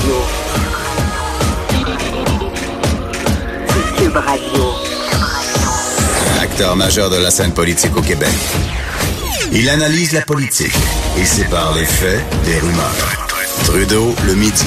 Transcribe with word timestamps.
Radio. 0.00 0.14
Cube 3.98 4.16
Radio. 4.16 4.64
Acteur 6.40 6.74
majeur 6.74 7.10
de 7.10 7.16
la 7.16 7.30
scène 7.30 7.52
politique 7.52 7.94
au 7.96 8.00
Québec. 8.00 8.32
Il 9.52 9.68
analyse 9.68 10.12
la 10.12 10.22
politique 10.22 10.72
et 11.18 11.24
sépare 11.24 11.74
les 11.74 11.84
faits 11.84 12.22
des 12.46 12.58
rumeurs. 12.60 13.28
Trudeau 13.64 14.14
le 14.26 14.34
midi. 14.36 14.64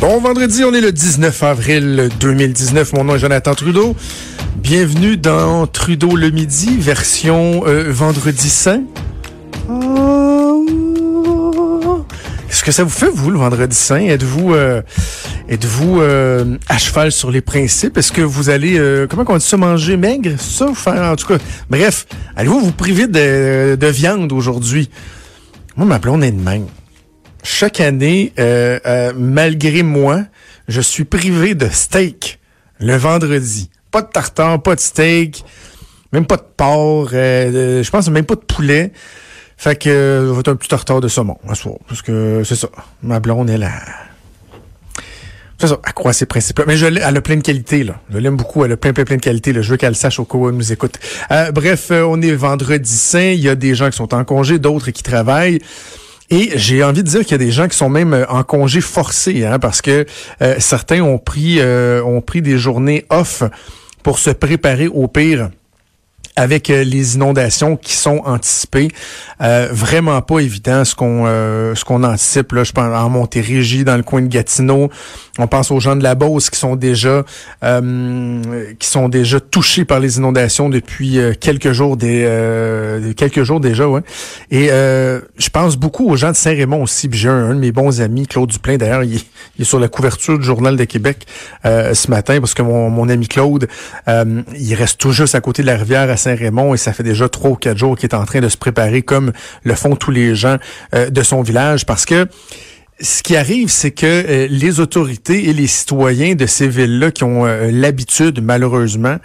Bon 0.00 0.20
vendredi, 0.20 0.64
on 0.64 0.74
est 0.74 0.82
le 0.82 0.92
19 0.92 1.42
avril 1.44 2.10
2019. 2.20 2.92
Mon 2.92 3.04
nom 3.04 3.14
est 3.14 3.20
Jonathan 3.20 3.54
Trudeau. 3.54 3.96
Bienvenue 4.56 5.16
dans 5.16 5.66
Trudeau 5.66 6.14
le 6.14 6.30
midi, 6.30 6.76
version 6.78 7.62
euh, 7.66 7.90
vendredi 7.90 8.50
saint. 8.50 8.82
Que 12.64 12.72
ça 12.72 12.82
vous 12.82 12.90
fait, 12.90 13.10
vous, 13.10 13.30
le 13.30 13.38
vendredi 13.38 13.76
saint? 13.76 14.00
Êtes-vous 14.00 14.54
euh, 14.54 14.80
êtes-vous 15.50 16.00
euh, 16.00 16.56
à 16.66 16.78
cheval 16.78 17.12
sur 17.12 17.30
les 17.30 17.42
principes? 17.42 17.98
Est-ce 17.98 18.10
que 18.10 18.22
vous 18.22 18.48
allez, 18.48 18.78
euh, 18.78 19.06
comment 19.06 19.24
on 19.28 19.36
dit 19.36 19.44
ça, 19.44 19.58
manger 19.58 19.98
maigre? 19.98 20.30
Ça, 20.38 20.64
vous 20.64 20.74
faire, 20.74 21.02
en 21.02 21.14
tout 21.14 21.26
cas, 21.26 21.36
bref, 21.68 22.06
allez-vous 22.34 22.60
vous 22.60 22.72
priver 22.72 23.06
de, 23.06 23.76
de 23.78 23.86
viande 23.88 24.32
aujourd'hui? 24.32 24.88
Moi, 25.76 25.86
ma 25.86 25.98
blonde 25.98 26.24
est 26.24 26.32
de 26.32 26.40
même. 26.40 26.66
Chaque 27.42 27.80
année, 27.80 28.32
euh, 28.38 29.12
malgré 29.14 29.82
moi, 29.82 30.22
je 30.66 30.80
suis 30.80 31.04
privé 31.04 31.54
de 31.54 31.68
steak 31.70 32.40
le 32.80 32.96
vendredi. 32.96 33.68
Pas 33.90 34.00
de 34.00 34.08
tartare, 34.08 34.62
pas 34.62 34.74
de 34.74 34.80
steak, 34.80 35.44
même 36.12 36.24
pas 36.24 36.38
de 36.38 36.46
porc, 36.56 37.10
je 37.10 37.90
pense 37.90 38.08
même 38.08 38.24
pas 38.24 38.36
de 38.36 38.40
poulet. 38.40 38.92
Fait 39.64 39.76
que 39.76 39.88
euh, 39.88 40.30
va 40.30 40.40
être 40.40 40.48
un 40.48 40.56
petit 40.56 40.68
tartare 40.68 41.00
de 41.00 41.08
saumon 41.08 41.38
un 41.48 41.54
soir. 41.54 41.76
Parce 41.88 42.02
que 42.02 42.42
c'est 42.44 42.54
ça. 42.54 42.68
Ma 43.02 43.18
blonde, 43.18 43.48
elle 43.48 43.62
a. 43.62 43.72
C'est 45.58 45.68
ça, 45.68 45.78
croit 45.94 46.12
ses 46.12 46.26
principes. 46.26 46.60
Mais 46.66 46.76
je 46.76 46.84
elle 46.84 46.98
a 46.98 47.20
plein 47.22 47.36
de 47.36 47.42
qualités, 47.42 47.82
là. 47.82 47.94
Je 48.10 48.18
l'aime 48.18 48.36
beaucoup. 48.36 48.62
Elle 48.66 48.72
a 48.72 48.76
plein, 48.76 48.92
plein, 48.92 49.04
plein 49.04 49.16
de 49.16 49.22
qualités. 49.22 49.54
Là. 49.54 49.62
Je 49.62 49.70
veux 49.70 49.78
qu'elle 49.78 49.90
le 49.90 49.94
sache 49.94 50.18
au 50.18 50.26
cas 50.26 50.36
où 50.36 50.50
elle 50.50 50.54
nous 50.54 50.70
écoute. 50.70 50.98
Euh, 51.30 51.50
bref, 51.50 51.88
euh, 51.90 52.02
on 52.02 52.20
est 52.20 52.32
vendredi 52.32 52.90
saint. 52.90 53.30
Il 53.30 53.40
y 53.40 53.48
a 53.48 53.54
des 53.54 53.74
gens 53.74 53.88
qui 53.88 53.96
sont 53.96 54.12
en 54.12 54.22
congé, 54.24 54.58
d'autres 54.58 54.90
qui 54.90 55.02
travaillent. 55.02 55.60
Et 56.30 56.52
j'ai 56.56 56.82
envie 56.82 57.02
de 57.02 57.08
dire 57.08 57.20
qu'il 57.20 57.32
y 57.32 57.34
a 57.34 57.38
des 57.38 57.50
gens 57.50 57.68
qui 57.68 57.76
sont 57.76 57.88
même 57.88 58.14
euh, 58.14 58.26
en 58.28 58.42
congé 58.42 58.80
forcé, 58.80 59.44
hein, 59.44 59.58
parce 59.58 59.82
que 59.82 60.06
euh, 60.42 60.56
certains 60.58 61.00
ont 61.00 61.18
pris, 61.18 61.60
euh, 61.60 62.02
ont 62.02 62.20
pris 62.20 62.42
des 62.42 62.58
journées 62.58 63.04
off 63.10 63.42
pour 64.02 64.18
se 64.18 64.30
préparer 64.30 64.88
au 64.88 65.06
pire 65.06 65.50
avec 66.36 66.70
euh, 66.70 66.82
les 66.84 67.14
inondations 67.14 67.76
qui 67.76 67.94
sont 67.94 68.20
anticipées. 68.24 68.88
Euh, 69.40 69.68
vraiment 69.70 70.20
pas 70.22 70.40
évident 70.40 70.84
ce 70.84 70.94
qu'on 70.94 71.24
euh, 71.26 71.74
ce 71.74 71.84
qu'on 71.84 72.02
anticipe. 72.02 72.52
Là, 72.52 72.64
je 72.64 72.72
pense 72.72 72.84
en 72.94 73.08
Montérégie, 73.10 73.84
dans 73.84 73.96
le 73.96 74.02
coin 74.02 74.22
de 74.22 74.26
Gatineau. 74.28 74.90
On 75.38 75.46
pense 75.48 75.70
aux 75.72 75.80
gens 75.80 75.96
de 75.96 76.02
la 76.02 76.14
Beauce 76.14 76.48
qui 76.50 76.58
sont 76.58 76.76
déjà 76.76 77.24
euh, 77.64 78.42
qui 78.78 78.88
sont 78.88 79.08
déjà 79.08 79.40
touchés 79.40 79.84
par 79.84 80.00
les 80.00 80.18
inondations 80.18 80.68
depuis 80.68 81.18
euh, 81.18 81.34
quelques 81.38 81.72
jours 81.72 81.96
des 81.96 82.24
euh, 82.24 83.12
quelques 83.14 83.42
jours 83.42 83.60
déjà, 83.60 83.88
ouais. 83.88 84.00
Et 84.50 84.68
je 84.68 85.48
pense 85.50 85.76
beaucoup 85.76 86.08
aux 86.08 86.16
gens 86.16 86.30
de 86.30 86.36
Saint-Raymond 86.36 86.82
aussi. 86.82 87.08
J'ai 87.12 87.28
un, 87.28 87.54
de 87.54 87.60
mes 87.60 87.72
bons 87.72 88.00
amis, 88.00 88.26
Claude 88.26 88.50
Duplain, 88.50 88.76
d'ailleurs, 88.76 89.02
il, 89.04 89.16
est- 89.16 89.26
il 89.58 89.62
est 89.62 89.64
sur 89.64 89.78
la 89.80 89.88
couverture 89.88 90.38
du 90.38 90.44
Journal 90.44 90.76
de 90.76 90.84
Québec 90.84 91.26
ce 91.64 92.10
matin 92.10 92.38
parce 92.40 92.54
que 92.54 92.62
mon, 92.62 92.90
mon 92.90 93.08
ami 93.08 93.28
Claude, 93.28 93.68
il 94.08 94.74
reste 94.74 94.98
tout 94.98 95.12
juste 95.12 95.34
à 95.34 95.40
côté 95.40 95.62
de 95.62 95.66
la 95.66 95.76
rivière 95.76 96.08
à 96.10 96.16
Et 96.26 96.76
ça 96.76 96.92
fait 96.92 97.02
déjà 97.02 97.28
trois 97.28 97.50
ou 97.50 97.56
quatre 97.56 97.78
jours 97.78 97.96
qu'il 97.96 98.08
est 98.08 98.14
en 98.14 98.24
train 98.24 98.40
de 98.40 98.48
se 98.48 98.56
préparer 98.56 99.02
comme 99.02 99.32
le 99.62 99.74
font 99.74 99.96
tous 99.96 100.10
les 100.10 100.34
gens 100.34 100.56
euh, 100.94 101.10
de 101.10 101.22
son 101.22 101.42
village 101.42 101.86
parce 101.86 102.04
que 102.04 102.26
ce 103.00 103.24
qui 103.24 103.36
arrive, 103.36 103.70
c'est 103.70 103.90
que 103.90 104.06
euh, 104.06 104.46
les 104.48 104.78
autorités 104.78 105.48
et 105.48 105.52
les 105.52 105.66
citoyens 105.66 106.36
de 106.36 106.46
ces 106.46 106.68
villes-là 106.68 107.10
qui 107.10 107.24
ont 107.24 107.44
euh, 107.44 107.70
l'habitude, 107.72 108.40
malheureusement, 108.42 109.16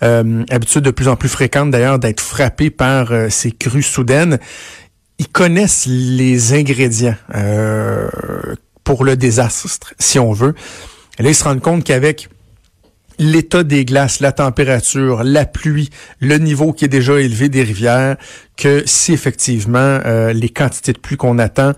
habitude 0.00 0.82
de 0.82 0.90
plus 0.90 1.08
en 1.08 1.16
plus 1.16 1.28
fréquente 1.28 1.70
d'ailleurs, 1.70 1.98
d'être 1.98 2.20
frappés 2.20 2.70
par 2.70 3.12
ces 3.30 3.50
crues 3.50 3.82
soudaines, 3.82 4.38
ils 5.18 5.28
connaissent 5.28 5.86
les 5.86 6.54
ingrédients 6.54 7.16
pour 8.84 9.04
le 9.04 9.16
désastre, 9.16 9.92
si 9.98 10.18
on 10.18 10.32
veut. 10.32 10.54
Et 11.18 11.22
là, 11.24 11.30
ils 11.30 11.34
se 11.34 11.44
rendent 11.44 11.60
compte 11.60 11.82
qu'avec 11.82 12.28
l'état 13.18 13.62
des 13.62 13.84
glaces, 13.84 14.20
la 14.20 14.32
température, 14.32 15.22
la 15.24 15.44
pluie, 15.44 15.90
le 16.20 16.38
niveau 16.38 16.72
qui 16.72 16.84
est 16.84 16.88
déjà 16.88 17.18
élevé 17.20 17.48
des 17.48 17.62
rivières, 17.62 18.16
que 18.56 18.82
si 18.86 19.12
effectivement 19.12 19.78
euh, 20.04 20.32
les 20.32 20.48
quantités 20.48 20.92
de 20.92 20.98
pluie 20.98 21.16
qu'on 21.16 21.38
attend 21.38 21.72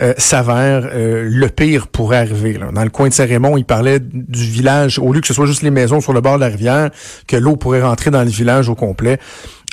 euh, 0.00 0.14
s'avèrent, 0.16 0.90
euh, 0.92 1.28
le 1.28 1.48
pire 1.48 1.88
pourrait 1.88 2.18
arriver. 2.18 2.54
là. 2.54 2.70
Dans 2.72 2.84
le 2.84 2.90
coin 2.90 3.08
de 3.08 3.14
Saint-Raymond, 3.14 3.56
il 3.56 3.64
parlait 3.64 3.98
du 4.00 4.44
village, 4.44 4.98
au 4.98 5.12
lieu 5.12 5.20
que 5.20 5.26
ce 5.26 5.34
soit 5.34 5.46
juste 5.46 5.62
les 5.62 5.70
maisons 5.70 6.00
sur 6.00 6.12
le 6.12 6.20
bord 6.20 6.36
de 6.36 6.40
la 6.40 6.48
rivière, 6.48 6.90
que 7.26 7.36
l'eau 7.36 7.56
pourrait 7.56 7.82
rentrer 7.82 8.10
dans 8.10 8.22
le 8.22 8.30
village 8.30 8.68
au 8.68 8.74
complet. 8.74 9.18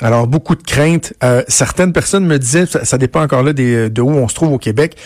Alors, 0.02 0.26
beaucoup 0.26 0.56
de 0.56 0.62
craintes. 0.62 1.14
Certaines 1.48 1.94
personnes 1.94 2.26
me 2.26 2.38
disaient, 2.38 2.66
ça, 2.66 2.98
dépend 2.98 3.22
encore 3.22 3.42
là 3.42 3.54
de 3.54 4.00
où 4.00 4.10
on 4.10 4.28
se 4.28 4.34
trouve 4.34 4.52
au 4.52 4.58
Québec, 4.58 4.96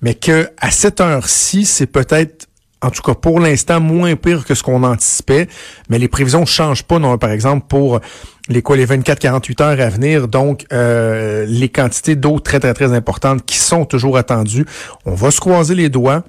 mais 0.00 0.14
que 0.14 0.48
à 0.58 0.72
cette 0.72 1.00
heure-ci, 1.00 1.64
c'est 1.64 1.86
peut-être 1.86 2.48
en 2.82 2.90
tout 2.90 3.02
cas 3.02 3.14
pour 3.14 3.40
l'instant 3.40 3.80
moins 3.80 4.16
pire 4.16 4.44
que 4.44 4.54
ce 4.54 4.62
qu'on 4.62 4.82
anticipait, 4.82 5.48
mais 5.88 5.98
les 5.98 6.08
prévisions 6.08 6.44
changent 6.44 6.82
pas 6.82 6.98
non 6.98 7.16
par 7.16 7.30
exemple 7.30 7.66
pour 7.68 8.00
les 8.48 8.60
quoi 8.60 8.76
les 8.76 8.86
24-48 8.86 9.62
heures 9.62 9.80
à 9.80 9.88
venir, 9.88 10.28
donc 10.28 10.66
euh, 10.72 11.46
les 11.46 11.68
quantités 11.68 12.16
d'eau 12.16 12.40
très 12.40 12.60
très 12.60 12.74
très 12.74 12.92
importantes 12.92 13.44
qui 13.46 13.56
sont 13.56 13.84
toujours 13.84 14.16
attendues. 14.16 14.66
On 15.06 15.14
va 15.14 15.30
se 15.30 15.40
croiser 15.40 15.74
les 15.74 15.88
doigts. 15.88 16.24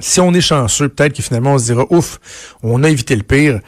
Si 0.00 0.20
on 0.20 0.32
est 0.32 0.40
chanceux, 0.40 0.88
peut-être 0.88 1.12
que 1.12 1.22
finalement 1.22 1.54
on 1.54 1.58
se 1.58 1.64
dira 1.64 1.84
ouf, 1.90 2.18
on 2.62 2.82
a 2.82 2.88
évité 2.88 3.14
le 3.14 3.24
pire. 3.24 3.60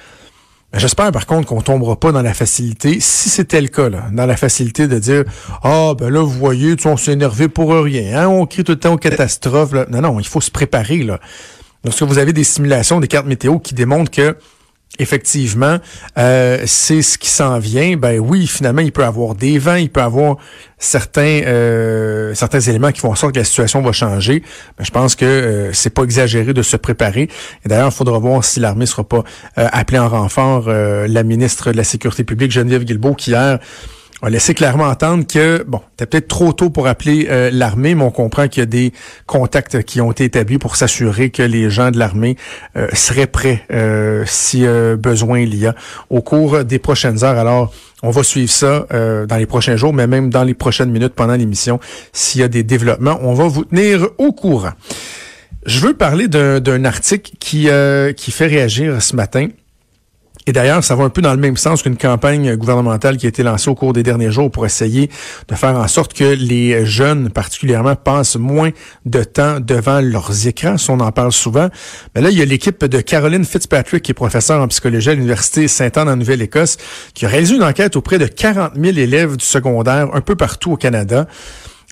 J'espère 0.72 1.10
par 1.10 1.26
contre 1.26 1.48
qu'on 1.48 1.62
tombera 1.62 1.98
pas 1.98 2.12
dans 2.12 2.22
la 2.22 2.32
facilité, 2.32 3.00
si 3.00 3.28
c'était 3.28 3.60
le 3.60 3.66
cas, 3.66 3.88
là, 3.88 4.04
dans 4.12 4.24
la 4.24 4.36
facilité 4.36 4.86
de 4.86 5.00
dire 5.00 5.24
Ah 5.64 5.94
ben 5.98 6.08
là, 6.10 6.22
vous 6.22 6.30
voyez, 6.30 6.76
on 6.84 6.96
s'est 6.96 7.12
énervé 7.12 7.48
pour 7.48 7.74
rien, 7.74 8.22
hein, 8.22 8.28
on 8.28 8.46
crie 8.46 8.62
tout 8.62 8.72
le 8.72 8.78
temps 8.78 8.92
aux 8.92 8.98
catastrophes. 8.98 9.72
Là. 9.72 9.86
Non, 9.90 10.00
non, 10.00 10.20
il 10.20 10.26
faut 10.26 10.40
se 10.40 10.52
préparer. 10.52 11.02
Là. 11.02 11.18
Lorsque 11.84 12.02
vous 12.02 12.18
avez 12.18 12.32
des 12.32 12.44
simulations, 12.44 13.00
des 13.00 13.08
cartes 13.08 13.26
météo 13.26 13.58
qui 13.58 13.74
démontrent 13.74 14.10
que 14.10 14.36
effectivement, 14.98 15.78
euh, 16.18 16.62
c'est 16.66 17.02
ce 17.02 17.16
qui 17.16 17.30
s'en 17.30 17.58
vient. 17.58 17.96
Ben 17.96 18.18
oui, 18.18 18.46
finalement, 18.46 18.82
il 18.82 18.92
peut 18.92 19.04
avoir 19.04 19.34
des 19.34 19.58
vents, 19.58 19.76
il 19.76 19.88
peut 19.88 20.02
avoir 20.02 20.36
certains 20.78 21.42
euh, 21.46 22.34
certains 22.34 22.60
éléments 22.60 22.90
qui 22.90 23.00
font 23.00 23.10
en 23.10 23.14
sorte 23.14 23.34
que 23.34 23.38
la 23.38 23.44
situation 23.44 23.80
va 23.82 23.92
changer. 23.92 24.42
Ben, 24.78 24.84
je 24.84 24.90
pense 24.90 25.14
que 25.14 25.24
euh, 25.24 25.72
c'est 25.72 25.90
pas 25.90 26.02
exagéré 26.02 26.52
de 26.52 26.62
se 26.62 26.76
préparer. 26.76 27.28
Et 27.64 27.68
d'ailleurs, 27.68 27.88
il 27.88 27.94
faudra 27.94 28.18
voir 28.18 28.44
si 28.44 28.60
l'armée 28.60 28.86
sera 28.86 29.04
pas 29.04 29.24
euh, 29.58 29.68
appelée 29.72 29.98
en 29.98 30.08
renfort. 30.08 30.64
Euh, 30.68 31.06
la 31.08 31.22
ministre 31.22 31.72
de 31.72 31.76
la 31.76 31.84
Sécurité 31.84 32.24
publique, 32.24 32.50
Geneviève 32.50 32.84
Guilbeault, 32.84 33.14
qui 33.14 33.30
hier 33.30 33.58
a 34.22 34.30
laissé 34.30 34.54
clairement 34.54 34.84
entendre 34.84 35.26
que, 35.26 35.64
bon, 35.66 35.80
c'était 35.90 36.06
peut-être 36.06 36.28
trop 36.28 36.52
tôt 36.52 36.70
pour 36.70 36.86
appeler 36.86 37.28
euh, 37.30 37.50
l'armée, 37.52 37.94
mais 37.94 38.04
on 38.04 38.10
comprend 38.10 38.48
qu'il 38.48 38.60
y 38.60 38.62
a 38.62 38.66
des 38.66 38.92
contacts 39.26 39.82
qui 39.82 40.00
ont 40.00 40.12
été 40.12 40.24
établis 40.24 40.58
pour 40.58 40.76
s'assurer 40.76 41.30
que 41.30 41.42
les 41.42 41.70
gens 41.70 41.90
de 41.90 41.98
l'armée 41.98 42.36
euh, 42.76 42.88
seraient 42.92 43.26
prêts 43.26 43.64
euh, 43.72 44.24
si 44.26 44.66
euh, 44.66 44.96
besoin 44.96 45.40
il 45.40 45.54
y 45.56 45.66
a 45.66 45.74
au 46.10 46.20
cours 46.20 46.64
des 46.64 46.78
prochaines 46.78 47.24
heures. 47.24 47.38
Alors, 47.38 47.72
on 48.02 48.10
va 48.10 48.22
suivre 48.22 48.50
ça 48.50 48.86
dans 48.90 49.36
les 49.36 49.44
prochains 49.44 49.76
jours, 49.76 49.92
mais 49.92 50.06
même 50.06 50.30
dans 50.30 50.42
les 50.42 50.54
prochaines 50.54 50.90
minutes 50.90 51.12
pendant 51.14 51.34
l'émission, 51.34 51.80
s'il 52.14 52.40
y 52.40 52.44
a 52.44 52.48
des 52.48 52.62
développements, 52.62 53.18
on 53.20 53.34
va 53.34 53.46
vous 53.46 53.66
tenir 53.66 54.08
au 54.16 54.32
courant. 54.32 54.72
Je 55.66 55.80
veux 55.80 55.92
parler 55.92 56.26
d'un 56.26 56.84
article 56.86 57.32
qui, 57.38 57.68
qui 58.16 58.30
fait 58.30 58.46
réagir 58.46 59.02
ce 59.02 59.14
matin. 59.14 59.48
Et 60.50 60.52
d'ailleurs, 60.52 60.82
ça 60.82 60.96
va 60.96 61.04
un 61.04 61.10
peu 61.10 61.22
dans 61.22 61.30
le 61.30 61.38
même 61.38 61.56
sens 61.56 61.84
qu'une 61.84 61.96
campagne 61.96 62.56
gouvernementale 62.56 63.18
qui 63.18 63.26
a 63.26 63.28
été 63.28 63.44
lancée 63.44 63.70
au 63.70 63.76
cours 63.76 63.92
des 63.92 64.02
derniers 64.02 64.32
jours 64.32 64.50
pour 64.50 64.66
essayer 64.66 65.08
de 65.46 65.54
faire 65.54 65.76
en 65.76 65.86
sorte 65.86 66.12
que 66.12 66.24
les 66.24 66.84
jeunes, 66.84 67.30
particulièrement, 67.30 67.94
passent 67.94 68.34
moins 68.34 68.70
de 69.06 69.22
temps 69.22 69.60
devant 69.60 70.00
leurs 70.00 70.48
écrans. 70.48 70.74
On 70.88 70.98
en 70.98 71.12
parle 71.12 71.30
souvent. 71.30 71.68
Mais 72.16 72.20
là, 72.20 72.30
il 72.30 72.36
y 72.36 72.42
a 72.42 72.44
l'équipe 72.44 72.84
de 72.84 73.00
Caroline 73.00 73.44
Fitzpatrick, 73.44 74.02
qui 74.02 74.10
est 74.10 74.14
professeure 74.14 74.60
en 74.60 74.66
psychologie 74.66 75.10
à 75.10 75.14
l'Université 75.14 75.68
Sainte-Anne 75.68 76.08
en 76.08 76.16
Nouvelle-Écosse, 76.16 76.78
qui 77.14 77.26
a 77.26 77.28
réalisé 77.28 77.54
une 77.54 77.62
enquête 77.62 77.94
auprès 77.94 78.18
de 78.18 78.26
40 78.26 78.72
000 78.74 78.98
élèves 78.98 79.36
du 79.36 79.44
secondaire 79.44 80.08
un 80.14 80.20
peu 80.20 80.34
partout 80.34 80.72
au 80.72 80.76
Canada. 80.76 81.28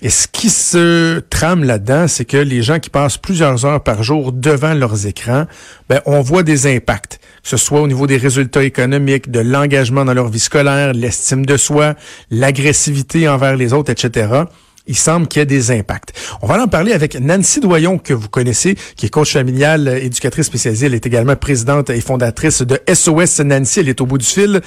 Et 0.01 0.09
ce 0.09 0.27
qui 0.27 0.49
se 0.49 1.19
trame 1.19 1.65
là-dedans, 1.65 2.07
c'est 2.07 2.23
que 2.23 2.37
les 2.37 2.61
gens 2.61 2.79
qui 2.79 2.89
passent 2.89 3.17
plusieurs 3.17 3.65
heures 3.65 3.83
par 3.83 4.01
jour 4.01 4.31
devant 4.31 4.73
leurs 4.73 5.05
écrans, 5.05 5.45
ben, 5.89 5.99
on 6.05 6.21
voit 6.21 6.43
des 6.43 6.73
impacts, 6.73 7.19
ce 7.43 7.57
soit 7.57 7.81
au 7.81 7.87
niveau 7.87 8.07
des 8.07 8.17
résultats 8.17 8.63
économiques, 8.63 9.31
de 9.31 9.39
l'engagement 9.39 10.05
dans 10.05 10.13
leur 10.13 10.29
vie 10.29 10.39
scolaire, 10.39 10.93
l'estime 10.93 11.45
de 11.45 11.57
soi, 11.57 11.95
l'agressivité 12.31 13.27
envers 13.27 13.55
les 13.55 13.73
autres, 13.73 13.91
etc. 13.91 14.43
Il 14.87 14.97
semble 14.97 15.27
qu'il 15.27 15.39
y 15.39 15.43
ait 15.43 15.45
des 15.45 15.69
impacts. 15.71 16.13
On 16.41 16.47
va 16.47 16.61
en 16.61 16.67
parler 16.67 16.93
avec 16.93 17.19
Nancy 17.19 17.59
Doyon, 17.59 17.99
que 17.99 18.13
vous 18.13 18.27
connaissez, 18.27 18.75
qui 18.95 19.05
est 19.05 19.09
coach 19.09 19.33
familiale, 19.33 19.87
euh, 19.87 20.03
éducatrice 20.03 20.47
spécialisée. 20.47 20.87
Elle 20.87 20.95
est 20.95 21.05
également 21.05 21.35
présidente 21.35 21.91
et 21.91 22.01
fondatrice 22.01 22.63
de 22.63 22.79
SOS 22.91 23.41
Nancy. 23.41 23.81
Elle 23.81 23.89
est 23.89 24.01
au 24.01 24.07
bout 24.07 24.17
du 24.17 24.25
fil. 24.25 24.61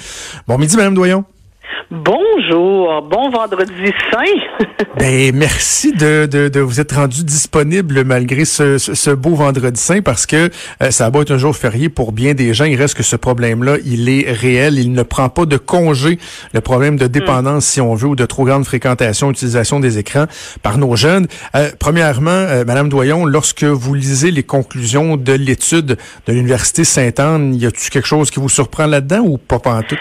Bon 0.47 0.57
midi, 0.57 0.77
Madame 0.77 0.95
Doyon. 0.95 1.25
Bonjour, 1.93 3.03
bon 3.03 3.29
vendredi 3.29 3.93
saint. 4.11 4.65
ben 4.97 5.31
merci 5.35 5.93
de, 5.93 6.59
vous 6.59 6.81
être 6.81 6.95
rendu 6.95 7.23
disponible 7.23 8.03
malgré 8.03 8.45
ce, 8.45 9.13
beau 9.13 9.35
vendredi 9.35 9.79
saint 9.79 10.01
parce 10.01 10.25
que 10.25 10.49
euh, 10.81 10.89
ça 10.89 11.11
va 11.11 11.19
être 11.19 11.29
un 11.29 11.37
jour 11.37 11.55
férié 11.55 11.89
pour 11.89 12.11
bien 12.11 12.33
des 12.33 12.55
gens. 12.55 12.65
Il 12.65 12.77
reste 12.77 12.95
que 12.95 13.03
ce 13.03 13.15
problème-là, 13.15 13.75
il 13.85 14.09
est 14.09 14.31
réel. 14.31 14.79
Il 14.79 14.91
ne 14.91 15.03
prend 15.03 15.29
pas 15.29 15.45
de 15.45 15.55
congé 15.57 16.17
le 16.51 16.61
problème 16.61 16.97
de 16.97 17.05
dépendance, 17.05 17.65
si 17.65 17.79
on 17.79 17.93
veut, 17.93 18.07
ou 18.07 18.15
de 18.15 18.25
trop 18.25 18.43
grande 18.43 18.65
fréquentation, 18.65 19.29
utilisation 19.29 19.79
des 19.79 19.99
écrans 19.99 20.25
par 20.63 20.79
nos 20.79 20.95
jeunes. 20.95 21.27
Euh, 21.55 21.69
premièrement, 21.77 22.31
euh, 22.31 22.65
Madame 22.65 22.89
Doyon, 22.89 23.27
lorsque 23.27 23.65
vous 23.65 23.93
lisez 23.93 24.31
les 24.31 24.43
conclusions 24.43 25.15
de 25.15 25.33
l'étude 25.33 25.97
de 26.25 26.33
l'Université 26.33 26.85
Sainte-Anne, 26.85 27.53
y 27.53 27.67
a-t-il 27.67 27.91
quelque 27.91 28.07
chose 28.07 28.31
qui 28.31 28.39
vous 28.39 28.49
surprend 28.49 28.87
là-dedans 28.87 29.21
ou 29.23 29.37
pas, 29.37 29.59
tout? 29.87 29.95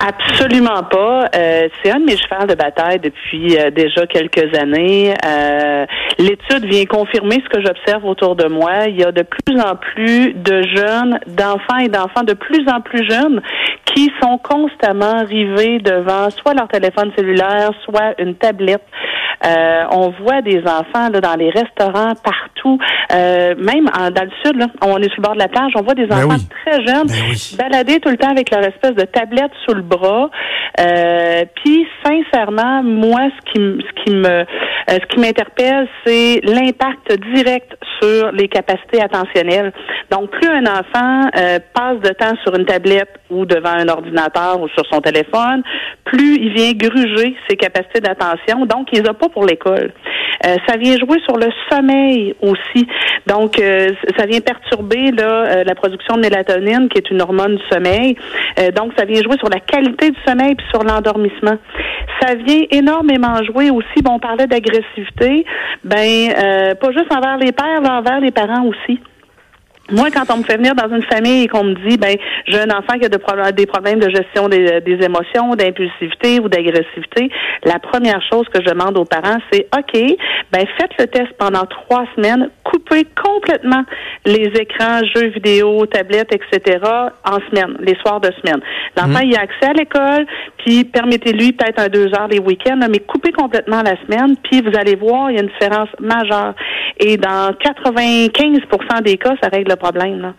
Absolument 0.00 0.84
pas. 0.84 1.28
Euh, 1.34 1.68
c'est 1.82 1.90
un 1.90 1.98
de 1.98 2.04
mes 2.04 2.16
chevals 2.16 2.46
de 2.46 2.54
bataille 2.54 3.00
depuis 3.00 3.58
euh, 3.58 3.70
déjà 3.70 4.06
quelques 4.06 4.56
années. 4.56 5.12
Euh, 5.26 5.86
l'étude 6.18 6.66
vient 6.66 6.84
confirmer 6.84 7.42
ce 7.44 7.48
que 7.48 7.60
j'observe 7.60 8.04
autour 8.04 8.36
de 8.36 8.46
moi. 8.46 8.86
Il 8.86 9.00
y 9.00 9.04
a 9.04 9.10
de 9.10 9.22
plus 9.22 9.60
en 9.60 9.74
plus 9.74 10.34
de 10.34 10.62
jeunes, 10.62 11.18
d'enfants 11.26 11.78
et 11.80 11.88
d'enfants 11.88 12.22
de 12.22 12.34
plus 12.34 12.64
en 12.68 12.80
plus 12.80 13.10
jeunes 13.10 13.42
qui 13.86 14.12
sont 14.22 14.38
constamment 14.38 15.24
rivés 15.24 15.80
devant 15.80 16.30
soit 16.30 16.54
leur 16.54 16.68
téléphone 16.68 17.10
cellulaire, 17.16 17.70
soit 17.84 18.14
une 18.18 18.36
tablette. 18.36 18.84
On 19.44 20.12
voit 20.20 20.42
des 20.42 20.60
enfants 20.60 21.08
là, 21.12 21.20
dans 21.20 21.36
les 21.36 21.50
restaurants 21.50 22.14
partout, 22.22 22.78
même 23.10 23.86
dans 23.86 24.24
le 24.24 24.30
sud. 24.44 24.56
Là, 24.56 24.66
on 24.82 24.98
est 24.98 25.08
sur 25.08 25.18
le 25.18 25.22
bord 25.22 25.34
de 25.34 25.40
la 25.40 25.48
plage, 25.48 25.72
on 25.76 25.82
voit 25.82 25.94
des 25.94 26.06
ben 26.06 26.24
enfants 26.24 26.36
très 26.64 26.84
jeunes 26.86 27.06
ben 27.06 27.68
balader 27.68 28.00
tout 28.00 28.10
le 28.10 28.16
temps 28.16 28.30
avec 28.30 28.50
leur 28.50 28.60
espèce 28.60 28.94
de 28.94 29.04
tablette 29.04 29.52
sous 29.66 29.74
le 29.74 29.82
bras. 29.82 30.30
Euh, 30.80 31.44
puis 31.56 31.86
sincèrement, 32.04 32.82
moi, 32.82 33.28
ce 33.38 33.52
qui, 33.52 33.84
ce 33.86 34.04
qui 34.04 34.14
me, 34.14 34.28
euh, 34.28 34.44
ce 34.88 35.06
qui 35.06 35.20
m'interpelle, 35.20 35.88
c'est 36.04 36.40
l'impact 36.44 37.12
direct 37.34 37.76
sur 38.00 38.30
les 38.32 38.48
capacités 38.48 39.02
attentionnelles. 39.02 39.72
Donc, 40.10 40.30
plus 40.30 40.48
un 40.48 40.64
enfant 40.64 41.28
euh, 41.36 41.58
passe 41.74 41.98
de 42.00 42.10
temps 42.10 42.34
sur 42.44 42.54
une 42.54 42.64
tablette 42.64 43.10
ou 43.30 43.44
devant 43.44 43.74
un 43.76 43.88
ordinateur 43.88 44.60
ou 44.60 44.68
sur 44.68 44.84
son 44.90 45.00
téléphone, 45.00 45.62
plus 46.04 46.36
il 46.36 46.52
vient 46.52 46.72
gruger 46.72 47.36
ses 47.48 47.56
capacités 47.56 48.00
d'attention. 48.00 48.66
Donc, 48.66 48.88
il 48.92 49.02
les 49.02 49.08
a 49.08 49.14
pour 49.28 49.44
l'école. 49.44 49.92
ça 50.42 50.76
vient 50.76 50.96
jouer 50.98 51.18
sur 51.24 51.36
le 51.36 51.48
sommeil 51.70 52.34
aussi. 52.40 52.86
Donc, 53.26 53.56
ça 53.56 54.26
vient 54.26 54.40
perturber 54.40 55.10
là, 55.10 55.64
la 55.64 55.74
production 55.74 56.16
de 56.16 56.20
mélatonine, 56.20 56.88
qui 56.88 56.98
est 56.98 57.10
une 57.10 57.20
hormone 57.20 57.56
du 57.56 57.62
sommeil. 57.70 58.16
donc, 58.74 58.92
ça 58.96 59.04
vient 59.04 59.22
jouer 59.22 59.36
sur 59.38 59.48
la 59.48 59.60
qualité 59.60 60.10
du 60.10 60.18
sommeil 60.26 60.54
puis 60.54 60.66
sur 60.70 60.82
l'endormissement. 60.82 61.56
Ça 62.20 62.34
vient 62.34 62.64
énormément 62.70 63.42
jouer 63.44 63.70
aussi. 63.70 64.02
Bon, 64.02 64.14
on 64.14 64.18
parlait 64.18 64.46
d'agressivité. 64.46 65.44
Ben, 65.84 66.32
euh, 66.36 66.74
pas 66.74 66.92
juste 66.92 67.12
envers 67.14 67.38
les 67.38 67.52
pères, 67.52 67.80
mais 67.82 67.90
envers 67.90 68.20
les 68.20 68.30
parents 68.30 68.64
aussi. 68.64 69.00
Moi, 69.90 70.10
quand 70.10 70.30
on 70.34 70.38
me 70.38 70.42
fait 70.44 70.58
venir 70.58 70.74
dans 70.74 70.94
une 70.94 71.02
famille 71.04 71.44
et 71.44 71.48
qu'on 71.48 71.64
me 71.64 71.74
dit, 71.88 71.96
ben, 71.96 72.14
j'ai 72.46 72.60
un 72.60 72.70
enfant 72.70 72.98
qui 72.98 73.06
a 73.06 73.52
des 73.52 73.66
problèmes 73.66 74.00
de 74.00 74.10
gestion 74.10 74.48
des, 74.48 74.98
émotions, 75.02 75.54
d'impulsivité 75.54 76.40
ou 76.40 76.48
d'agressivité, 76.48 77.30
la 77.64 77.78
première 77.78 78.20
chose 78.30 78.46
que 78.52 78.60
je 78.62 78.68
demande 78.68 78.98
aux 78.98 79.06
parents, 79.06 79.38
c'est, 79.50 79.66
OK, 79.76 79.98
ben, 80.52 80.66
faites 80.78 80.92
le 80.98 81.06
test 81.06 81.32
pendant 81.38 81.64
trois 81.64 82.04
semaines, 82.16 82.50
coupez 82.64 83.06
complètement 83.16 83.82
les 84.26 84.52
écrans, 84.60 85.00
jeux 85.14 85.28
vidéo, 85.28 85.86
tablettes, 85.86 86.34
etc. 86.34 86.78
en 87.24 87.38
semaine, 87.48 87.76
les 87.80 87.96
soirs 87.96 88.20
de 88.20 88.30
semaine. 88.42 88.60
L'enfant, 88.96 89.20
mmh. 89.20 89.28
il 89.28 89.36
a 89.36 89.40
accès 89.40 89.70
à 89.70 89.72
l'école, 89.72 90.26
puis 90.58 90.84
permettez-lui 90.84 91.52
peut-être 91.52 91.80
un 91.80 91.88
deux 91.88 92.08
heures 92.14 92.28
les 92.28 92.40
week-ends, 92.40 92.78
mais 92.90 92.98
coupez 92.98 93.32
complètement 93.32 93.82
la 93.82 93.96
semaine, 94.02 94.36
puis 94.42 94.60
vous 94.60 94.76
allez 94.78 94.96
voir, 94.96 95.30
il 95.30 95.36
y 95.36 95.38
a 95.38 95.42
une 95.42 95.48
différence 95.48 95.88
majeure. 95.98 96.54
Et 97.00 97.16
dans 97.16 97.52
95% 97.52 99.02
des 99.02 99.16
cas, 99.16 99.34
ça 99.40 99.48
règle 99.48 99.77
problème. 99.78 100.34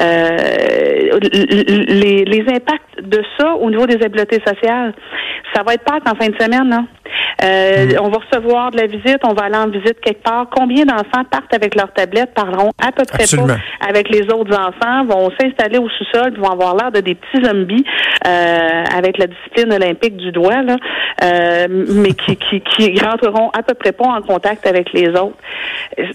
Euh, 0.00 1.18
les, 1.20 2.24
les 2.24 2.44
impacts 2.48 3.00
de 3.02 3.22
ça 3.38 3.54
au 3.54 3.70
niveau 3.70 3.86
des 3.86 4.04
habiletés 4.04 4.40
sociales, 4.44 4.92
ça 5.54 5.62
va 5.62 5.74
être 5.74 5.84
pas 5.84 5.98
en 6.10 6.14
fin 6.14 6.28
de 6.28 6.36
semaine. 6.40 6.68
Là. 6.68 6.84
Euh, 7.42 7.86
mm. 7.86 7.98
On 8.00 8.08
va 8.08 8.18
recevoir 8.18 8.70
de 8.70 8.76
la 8.76 8.86
visite, 8.86 9.18
on 9.24 9.34
va 9.34 9.44
aller 9.44 9.56
en 9.56 9.68
visite 9.68 10.00
quelque 10.00 10.22
part. 10.22 10.46
Combien 10.50 10.84
d'enfants 10.84 11.24
partent 11.30 11.52
avec 11.52 11.74
leur 11.74 11.92
tablette, 11.92 12.34
parleront 12.34 12.70
à 12.80 12.92
peu 12.92 13.04
près 13.04 13.24
pas 13.24 13.56
avec 13.86 14.08
les 14.08 14.22
autres 14.32 14.56
enfants, 14.56 15.04
vont 15.06 15.30
s'installer 15.40 15.78
au 15.78 15.88
sous-sol, 15.88 16.34
vont 16.38 16.50
avoir 16.50 16.76
l'air 16.76 16.92
de 16.92 17.00
des 17.00 17.14
petits 17.14 17.44
zombies 17.44 17.84
euh, 18.26 18.84
avec 18.96 19.18
la 19.18 19.26
discipline 19.26 19.72
olympique 19.72 20.16
du 20.16 20.32
doigt, 20.32 20.62
là, 20.62 20.76
euh, 21.22 21.66
mais 21.70 22.12
qui, 22.12 22.36
qui, 22.36 22.60
qui 22.60 22.98
rentreront 23.00 23.50
à 23.50 23.62
peu 23.62 23.74
près 23.74 23.92
pas 23.92 24.06
en 24.06 24.22
contact 24.22 24.66
avec 24.66 24.92
les 24.92 25.08
autres. 25.08 25.36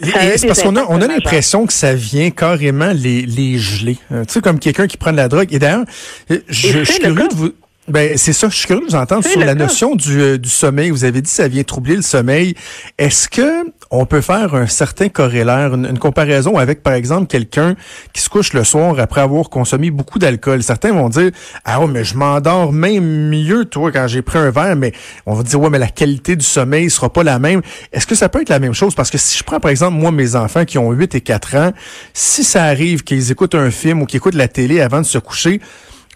C'est 0.01 0.48
parce 0.48 0.63
qu'on 0.63 0.75
a, 0.75 0.86
on 0.89 1.01
a 1.01 1.07
l'impression 1.07 1.66
que 1.68 1.74
ça 1.74 1.94
vient 1.94 2.31
carrément 2.31 2.92
les, 2.94 3.21
les 3.21 3.57
geler. 3.57 3.98
tu 4.10 4.16
sais, 4.27 4.42
comme 4.42 4.60
quelqu'un 4.60 4.88
qui 4.88 4.98
prend 4.98 5.12
de 5.12 5.18
la 5.18 5.27
drogue. 5.27 5.54
Et 5.54 5.60
d'ailleurs, 5.60 5.86
je, 6.30 6.36
je 6.50 6.83
suis 6.83 7.00
curieux 7.00 7.27
de 7.27 7.36
vous... 7.36 7.50
Ben 7.90 8.18
c'est 8.18 8.34
ça. 8.34 8.50
Je 8.50 8.56
suis 8.56 8.68
curieux 8.68 8.86
de 8.86 8.92
vous 8.92 8.96
entendre 8.96 9.26
sur 9.26 9.40
la 9.40 9.56
notion 9.56 9.96
du, 9.96 10.22
euh, 10.22 10.38
du 10.38 10.50
sommeil. 10.50 10.92
Vous 10.92 11.06
avez 11.06 11.22
dit 11.22 11.30
que 11.30 11.36
ça 11.36 11.48
vient 11.48 11.64
troubler 11.64 11.96
le 11.96 12.04
sommeil. 12.04 12.54
Est-ce 13.00 13.28
que 13.28 13.66
on 13.90 14.06
peut 14.06 14.22
faire 14.22 14.54
un 14.54 14.68
certain 14.68 15.10
corrélaire, 15.10 15.74
une, 15.74 15.98
comparaison 15.98 16.58
avec, 16.58 16.84
par 16.84 16.94
exemple, 16.94 17.26
quelqu'un 17.26 17.76
qui 18.14 18.22
se 18.22 18.30
couche 18.30 18.54
le 18.54 18.64
soir 18.64 19.00
après 19.00 19.22
avoir 19.22 19.50
consommé 19.50 19.90
beaucoup 19.90 20.20
d'alcool? 20.20 20.62
Certains 20.62 20.92
vont 20.92 21.10
dire 21.10 21.32
ah 21.66 21.82
ouais 21.82 21.88
mais 21.88 22.04
je 22.04 22.16
m'endors 22.16 22.72
même 22.72 23.30
mieux 23.30 23.66
toi 23.66 23.92
quand 23.92 24.08
j'ai 24.08 24.22
pris 24.22 24.38
un 24.38 24.52
verre, 24.52 24.76
mais 24.76 24.94
on 25.26 25.34
va 25.34 25.42
dire 25.42 25.60
ouais 25.60 25.72
mais 25.72 25.80
la 25.80 25.88
qualité 25.88 26.36
du 26.36 26.46
sommeil 26.46 26.92
sera 26.92 27.12
pas 27.12 27.24
la 27.24 27.40
même. 27.40 27.62
Est-ce 27.92 28.06
que 28.06 28.16
ça 28.16 28.30
peut 28.30 28.42
être 28.42 28.50
la 28.50 28.60
même 28.60 28.74
chose? 28.74 28.94
Parce 28.94 29.10
que 29.10 29.18
si 29.18 29.36
je 29.36 29.44
prends 29.44 29.60
par 29.60 29.72
exemple 29.72 29.98
moi 29.98 30.12
mes 30.12 30.36
enfants 30.36 30.66
qui 30.66 30.78
ont 30.78 30.92
8 30.92 31.16
et 31.16 31.22
4 31.22 31.56
ans, 31.56 31.74
si 32.14 32.44
ça 32.44 32.66
arrive 32.66 33.04
qu'ils 33.04 33.32
écoutent 33.32 33.56
un 33.56 33.72
film 33.72 34.04
ou 34.04 34.06
qu'ils 34.06 34.18
écoutent 34.18 34.36
la 34.36 34.48
télé 34.48 34.80
avant 34.80 35.02
de 35.02 35.06
se 35.06 35.18
coucher 35.18 35.60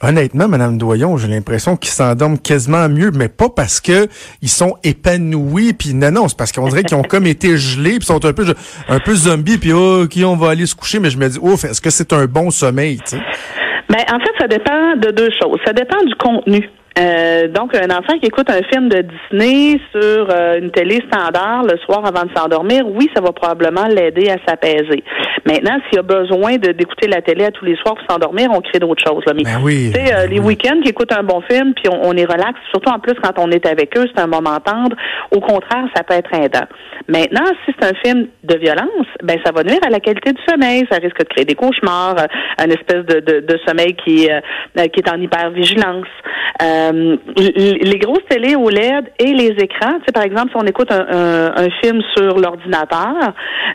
Honnêtement, 0.05 0.50
Madame 0.50 0.77
Doyon, 0.77 1.15
j'ai 1.15 1.29
l'impression 1.29 1.77
qu'ils 1.77 1.91
s'endorment 1.91 2.38
quasiment 2.38 2.89
mieux, 2.89 3.11
mais 3.11 3.29
pas 3.29 3.47
parce 3.47 3.79
que 3.79 4.07
ils 4.41 4.50
sont 4.50 4.75
épanouis, 4.83 5.71
puis 5.71 5.94
non, 5.94 6.11
non, 6.11 6.27
c'est 6.27 6.38
parce 6.38 6.51
qu'on 6.51 6.67
dirait 6.67 6.83
qu'ils 6.83 6.97
ont 6.97 7.03
comme 7.03 7.25
été 7.25 7.57
gelés, 7.57 8.00
puis 8.00 8.05
sont 8.05 8.25
un 8.25 8.33
peu 8.33 8.53
un 8.89 9.00
peu 9.00 9.15
zombies, 9.15 9.57
puis 9.57 9.71
oh, 9.71 10.05
qui 10.09 10.25
on 10.25 10.35
va 10.35 10.50
aller 10.50 10.65
se 10.65 10.75
coucher, 10.75 11.00
mais 11.00 11.09
je 11.09 11.17
me 11.17 11.29
dis, 11.29 11.39
ouf, 11.41 11.63
est-ce 11.63 11.79
que 11.79 11.89
c'est 11.89 12.11
un 12.11 12.25
bon 12.25 12.51
sommeil, 12.51 13.00
tu? 13.07 13.15
Ben, 13.88 14.03
en 14.11 14.19
fait, 14.19 14.31
ça 14.39 14.47
dépend 14.47 14.95
de 14.97 15.11
deux 15.11 15.29
choses. 15.41 15.59
Ça 15.65 15.71
dépend 15.71 16.03
du 16.03 16.15
contenu. 16.15 16.69
Euh, 17.00 17.48
donc, 17.48 17.75
un 17.75 17.90
enfant 17.90 18.19
qui 18.19 18.28
écoute 18.28 18.50
un 18.51 18.62
film 18.72 18.88
de 18.88 19.01
Disney 19.01 19.80
sur 19.92 20.28
euh, 20.30 20.60
une 20.60 20.69
télé 20.69 21.01
standard 21.07 21.63
le 21.63 21.78
soir 21.80 22.06
avant 22.06 22.24
de 22.24 22.30
s'endormir, 22.38 22.88
oui, 22.88 23.10
ça 23.16 23.22
va 23.22 23.31
probablement 23.31 23.88
l'aider 23.88 24.29
à 24.29 24.38
s'apaiser. 24.48 25.03
Maintenant, 25.46 25.77
s'il 25.89 26.00
a 26.00 26.03
besoin 26.03 26.58
d'écouter 26.58 27.08
la 27.08 27.22
télé 27.22 27.46
à 27.46 27.51
tous 27.51 27.65
les 27.65 27.75
soirs 27.77 27.96
pour 27.96 28.06
s'endormir, 28.10 28.50
on 28.51 28.62
crée 28.62 28.79
d'autres 28.79 29.03
choses. 29.03 29.24
Là. 29.25 29.34
Mais, 29.36 29.44
ben 29.44 29.60
oui. 29.63 29.91
Tu 29.94 30.00
sais, 30.00 30.13
euh, 30.13 30.27
les 30.27 30.39
week-ends 30.39 30.79
qui 30.84 30.89
écoutent 30.89 31.13
un 31.17 31.24
bon 31.24 31.41
film, 31.50 31.74
puis 31.74 31.86
on, 31.91 32.15
est 32.15 32.25
relax, 32.25 32.60
surtout 32.70 32.91
en 32.91 33.00
plus 33.00 33.15
quand 33.15 33.39
on 33.39 33.50
est 33.50 33.65
avec 33.65 33.98
eux, 33.98 34.06
c'est 34.13 34.22
un 34.22 34.27
moment 34.27 34.60
tendre. 34.60 34.96
Au 35.32 35.39
contraire, 35.39 35.86
ça 35.96 36.03
peut 36.03 36.13
être 36.13 36.32
aidant. 36.34 36.67
Maintenant, 37.08 37.46
si 37.65 37.74
c'est 37.77 37.89
un 37.89 37.94
film 38.06 38.27
de 38.44 38.56
violence, 38.58 39.08
ben 39.24 39.39
ça 39.44 39.51
va 39.51 39.63
nuire 39.63 39.82
à 39.86 39.89
la 39.89 40.00
qualité 40.00 40.32
du 40.32 40.41
sommeil. 40.48 40.86
Ça 40.91 41.00
risque 41.00 41.20
de 41.20 41.25
créer 41.25 41.46
des 41.46 41.56
cauchemars, 41.56 42.15
un 42.60 42.70
espèce 42.70 43.03
de, 43.06 43.20
de, 43.20 43.39
de 43.39 43.60
sommeil 43.67 43.96
qui, 43.96 44.27
qui 44.27 45.00
est 45.00 45.10
en 45.10 45.20
hypervigilance. 45.20 46.08
Euh, 46.62 46.83
les 46.92 48.00
grosses 48.00 48.25
télé 48.30 48.56
OLED 48.56 49.12
et 49.20 49.34
les 49.34 49.56
écrans, 49.63 49.94
tu 50.00 50.06
sais, 50.06 50.12
par 50.13 50.24
exemple, 50.24 50.50
si 50.52 50.58
on 50.58 50.66
écoute 50.66 50.92
un, 50.92 51.70
film 51.82 52.02
sur 52.16 52.38
l'ordinateur, 52.38 53.34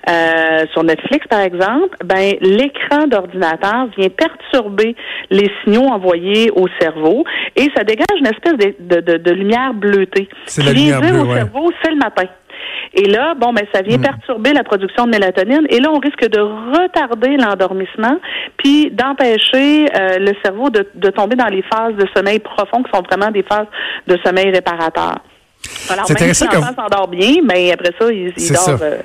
euh, 0.09 0.65
sur 0.73 0.85
Netflix 0.85 1.27
par 1.29 1.41
exemple, 1.41 1.97
ben 2.05 2.35
l'écran 2.41 3.07
d'ordinateur 3.07 3.88
vient 3.97 4.09
perturber 4.09 4.95
les 5.31 5.50
signaux 5.62 5.87
envoyés 5.87 6.50
au 6.55 6.67
cerveau 6.81 7.25
et 7.57 7.69
ça 7.77 7.85
dégage 7.85 8.07
une 8.19 8.27
espèce 8.27 8.75
de, 8.79 9.00
de, 9.00 9.17
de, 9.17 9.31
lumière 9.33 9.75
bleutée. 9.75 10.29
C'est 10.45 10.65
la 10.65 10.73
lumière 10.73 11.00
bleue, 11.00 11.21
au 11.21 11.35
cerveau, 11.35 11.71
c'est 11.83 11.91
le 11.91 11.97
matin. 11.97 12.25
Et 12.95 13.04
là, 13.04 13.35
bon, 13.35 13.52
ben, 13.52 13.64
ça 13.73 13.83
vient 13.83 13.99
mm. 13.99 14.02
perturber 14.02 14.52
la 14.52 14.64
production 14.64 15.07
de 15.07 15.11
mélatonine. 15.11 15.66
Et 15.68 15.80
là, 15.80 15.90
on 15.92 15.99
risque 15.99 16.28
de 16.28 16.40
retarder 16.40 17.37
l'endormissement, 17.37 18.18
puis 18.57 18.90
d'empêcher 18.90 19.87
euh, 19.95 20.18
le 20.18 20.33
cerveau 20.42 20.71
de, 20.71 20.87
de, 20.95 21.11
tomber 21.11 21.37
dans 21.37 21.47
les 21.47 21.62
phases 21.62 21.95
de 21.95 22.07
sommeil 22.14 22.38
profond, 22.38 22.83
qui 22.83 22.90
sont 22.92 23.02
vraiment 23.02 23.30
des 23.30 23.42
phases 23.42 23.66
de 24.07 24.18
sommeil 24.25 24.50
réparateur. 24.50 25.18
Alors, 25.90 26.11
intéressant 26.11 26.47
si 26.50 26.57
l'enfant 26.57 26.75
s'endort 26.75 27.09
bien, 27.09 27.37
mais 27.45 27.73
après 27.73 27.92
ça, 27.99 28.11
il, 28.11 28.33
il 28.37 28.52
dort. 28.52 28.78
Euh, 28.80 28.99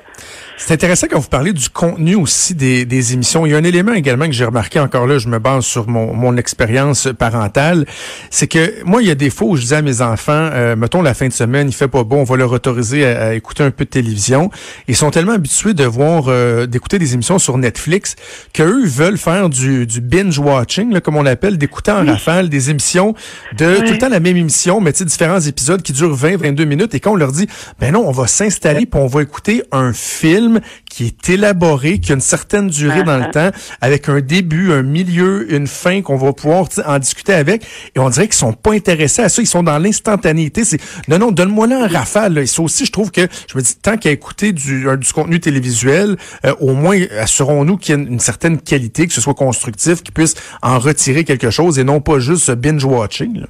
C'est 0.56 0.74
intéressant 0.74 1.08
quand 1.10 1.20
vous 1.20 1.30
parlez 1.30 1.52
du 1.52 1.68
contenu 1.70 2.16
aussi 2.16 2.54
des, 2.54 2.86
des 2.86 3.14
émissions. 3.14 3.46
Il 3.46 3.52
y 3.52 3.56
a 3.56 3.58
un 3.58 3.64
élément 3.64 3.94
également 3.94 4.26
que 4.26 4.32
j'ai 4.32 4.46
remarqué 4.46 4.80
encore 4.80 5.08
là, 5.08 5.18
je 5.18 5.28
me 5.28 5.40
base 5.40 5.66
sur 5.66 5.90
mon, 5.90 6.14
mon 6.14 6.38
expérience 6.38 7.10
parentale, 7.18 7.86
c'est 8.30 8.48
que 8.48 8.84
moi, 8.86 9.02
il 9.02 9.08
y 9.08 9.12
a 9.12 9.16
des 9.16 9.30
fois 9.30 9.48
où 9.48 9.56
je 9.56 9.62
disais 9.64 9.78
à 9.78 9.82
mes 9.82 10.02
enfants, 10.02 10.50
euh, 10.54 10.76
mettons 10.76 11.02
la 11.02 11.14
fin 11.14 11.28
de 11.28 11.34
semaine, 11.34 11.68
il 11.68 11.74
fait 11.74 11.88
pas 11.88 12.04
bon, 12.04 12.22
on 12.22 12.24
va 12.24 12.38
leur 12.38 12.52
autoriser 12.52 13.06
à, 13.06 13.34
écouter 13.34 13.64
un 13.64 13.72
peu 13.72 13.84
de 13.84 13.90
télévision. 13.90 14.52
Ils 14.88 14.96
sont 14.96 15.12
tellement 15.12 15.34
habitués 15.34 15.74
de 15.74 15.84
voir, 15.84 16.26
euh, 16.28 16.66
d'écouter 16.68 17.00
des 17.00 17.14
émissions 17.14 17.40
sur 17.40 17.58
Netflix 17.58 18.16
qu'eux 18.54 18.86
veulent 18.86 19.18
faire 19.18 19.50
du, 19.50 19.88
du 19.88 20.02
binge-watching, 20.02 21.00
comme 21.02 21.18
on 21.18 21.24
l'appelle, 21.24 21.58
d'écouter 21.58 21.92
en 21.92 22.06
rafale 22.06 22.50
des 22.50 22.70
émissions 22.70 23.16
de 23.58 23.78
tout 23.78 23.92
le 23.94 23.98
temps 23.98 24.10
la 24.10 24.20
même 24.20 24.38
émission, 24.38 24.80
mais 24.80 24.92
différents 24.92 25.42
épisodes 25.42 25.82
qui 25.82 25.94
durent 25.94 26.16
20, 26.16 26.38
22 26.38 26.66
minutes. 26.66 26.94
Et 26.96 27.00
quand 27.00 27.12
on 27.12 27.16
leur 27.16 27.32
dit, 27.32 27.48
ben 27.80 27.94
non, 27.94 28.08
on 28.08 28.12
va 28.12 28.28
s'installer 28.28 28.86
puis 28.86 29.00
on 29.00 29.08
va 29.08 29.22
écouter 29.22 29.64
un 29.72 29.94
film 29.94 30.43
qui 30.90 31.06
est 31.06 31.30
élaboré, 31.30 32.00
qui 32.00 32.12
a 32.12 32.16
une 32.16 32.22
certaine 32.22 32.68
durée 32.68 33.04
dans 33.04 33.18
le 33.18 33.32
temps, 33.32 33.52
avec 33.82 34.10
un 34.10 34.22
début, 34.22 34.72
un 34.72 34.84
milieu, 34.84 35.52
une 35.54 35.68
fin 35.68 36.02
qu'on 36.02 36.18
va 36.18 36.34
pouvoir 36.34 36.68
en 36.86 37.00
discuter 37.00 37.34
avec. 37.34 37.66
Et 37.96 38.00
on 38.00 38.10
dirait 38.10 38.28
qu'ils 38.28 38.36
sont 38.36 38.54
pas 38.54 38.74
intéressés 38.74 39.22
à 39.22 39.30
ça. 39.30 39.42
Ils 39.42 39.48
sont 39.48 39.64
dans 39.64 39.78
l'instantanéité. 39.78 40.66
C'est 40.66 40.80
non, 41.08 41.20
non, 41.20 41.32
donne-moi 41.32 41.68
là 41.68 41.84
un 41.84 41.88
rafale. 41.88 42.34
Là. 42.34 42.46
ça 42.46 42.62
aussi, 42.62 42.86
je 42.86 42.92
trouve 42.92 43.12
que 43.12 43.28
je 43.48 43.58
me 43.58 43.64
dis 43.64 43.76
tant 43.76 43.98
qu'à 43.98 44.12
écouter 44.12 44.52
du, 44.52 44.86
du 44.98 45.14
contenu 45.14 45.40
télévisuel, 45.40 46.18
euh, 46.46 46.54
au 46.60 46.74
moins 46.74 47.00
assurons-nous 47.20 47.78
qu'il 47.78 47.96
y 47.96 48.00
ait 48.00 48.06
une, 48.06 48.20
certaine 48.20 48.60
qualité, 48.60 49.08
que 49.08 49.14
ce 49.14 49.22
soit 49.22 49.34
constructif, 49.34 50.02
qu'ils 50.04 50.14
puisse 50.14 50.36
en 50.62 50.80
retirer 50.80 51.24
quelque 51.24 51.50
chose 51.50 51.80
et 51.80 51.84
non 51.84 52.02
pas 52.02 52.20
juste 52.20 52.52
binge 52.52 52.86
watching. 52.86 53.46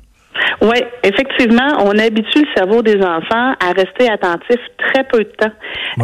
Oui, 0.62 0.78
effectivement, 1.04 1.84
on 1.86 1.98
habitue 1.98 2.42
le 2.42 2.48
cerveau 2.56 2.82
des 2.82 2.98
enfants 2.98 3.54
à 3.60 3.72
rester 3.76 4.10
attentif 4.12 4.58
très 4.78 5.04
peu 5.06 5.20
de 5.20 5.32
temps, 5.38 5.52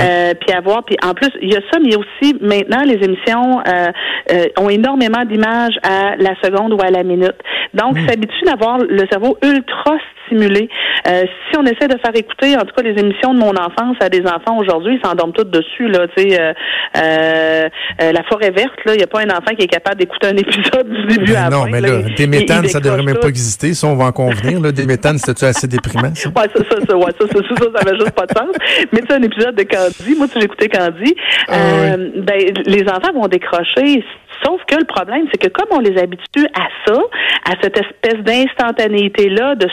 euh, 0.01 0.33
puis 0.39 0.55
à 0.55 0.61
voir. 0.61 0.83
Puis 0.85 0.97
en 1.03 1.13
plus, 1.13 1.29
il 1.41 1.53
y 1.53 1.55
a 1.55 1.61
ça, 1.71 1.79
mais 1.79 1.89
il 1.89 1.91
y 1.91 1.95
a 1.95 1.99
aussi 1.99 2.35
maintenant 2.41 2.81
les 2.83 3.03
émissions 3.03 3.59
euh, 3.59 3.91
euh, 4.31 4.45
ont 4.57 4.69
énormément 4.69 5.23
d'images 5.25 5.77
à 5.83 6.15
la 6.17 6.35
seconde 6.43 6.73
ou 6.73 6.81
à 6.81 6.89
la 6.89 7.03
minute. 7.03 7.35
Donc, 7.73 7.97
mmh. 7.97 8.07
s'habitue 8.07 8.45
d'avoir 8.45 8.79
le 8.79 9.05
cerveau 9.09 9.37
ultra 9.43 9.97
Euh, 10.35 11.23
si 11.49 11.57
on 11.57 11.63
essaie 11.63 11.87
de 11.87 11.97
faire 11.99 12.15
écouter, 12.15 12.55
en 12.55 12.61
tout 12.61 12.73
cas, 12.75 12.83
les 12.83 12.99
émissions 12.99 13.33
de 13.33 13.39
mon 13.39 13.51
enfance 13.51 13.97
à 13.99 14.09
des 14.09 14.21
enfants 14.21 14.57
aujourd'hui, 14.57 14.99
ils 15.01 15.07
s'endorment 15.07 15.33
tous 15.33 15.45
dessus. 15.45 15.87
Là, 15.87 16.07
tu 16.15 16.29
sais, 16.29 16.53
la 16.93 18.23
forêt 18.23 18.51
verte, 18.51 18.79
là, 18.85 18.93
il 18.93 18.97
n'y 18.97 19.03
a 19.03 19.07
pas 19.07 19.21
un 19.21 19.29
enfant 19.29 19.55
qui 19.57 19.65
est 19.65 19.67
capable 19.67 19.97
d'écouter 19.97 20.27
un 20.27 20.37
épisode 20.37 20.89
du 20.89 21.17
début 21.17 21.35
à 21.35 21.49
la 21.49 21.49
non, 21.49 21.65
mais 21.65 21.81
là, 21.81 22.01
des 22.15 22.27
méthanes, 22.27 22.67
ça 22.67 22.79
devrait 22.79 23.03
même 23.03 23.17
pas 23.17 23.29
exister. 23.29 23.73
Ça, 23.73 23.87
on 23.87 23.95
va 23.95 24.05
en 24.05 24.11
convenir. 24.11 24.59
Là, 24.61 24.71
des 24.71 24.85
méthanes, 24.85 25.17
c'était 25.17 25.47
assez 25.47 25.67
déprimant. 25.67 26.13
Ça? 26.15 26.29
Ouais, 26.29 26.47
ça, 26.55 26.63
ça, 26.69 26.77
ça, 26.87 26.97
ouais, 26.97 27.11
ça, 27.19 27.27
ça, 27.27 27.39
ça, 27.47 27.55
ça, 27.55 27.79
avait 27.81 27.97
juste 27.97 28.11
pas 28.11 28.25
de 28.25 28.37
sens. 28.37 28.55
Mais 28.91 29.01
c'est 29.07 29.15
un 29.15 29.23
épisode 29.23 29.55
de 29.55 29.63
Candy. 29.63 30.15
Moi, 30.17 30.27
si 30.31 30.39
j'écoutais 30.39 30.69
Candy, 30.69 31.15
ah 31.47 31.53
euh, 31.53 32.09
ben, 32.17 32.53
les 32.65 32.83
enfants 32.83 33.13
vont 33.13 33.27
décrocher 33.27 34.03
Sauf 34.43 34.61
que 34.65 34.75
le 34.75 34.85
problème, 34.85 35.27
c'est 35.31 35.37
que 35.37 35.49
comme 35.49 35.67
on 35.71 35.79
les 35.79 35.97
habitue 35.97 36.47
à 36.53 36.67
ça, 36.85 36.99
à 37.45 37.53
cette 37.61 37.77
espèce 37.77 38.23
d'instantanéité-là, 38.23 39.55
de 39.55 39.67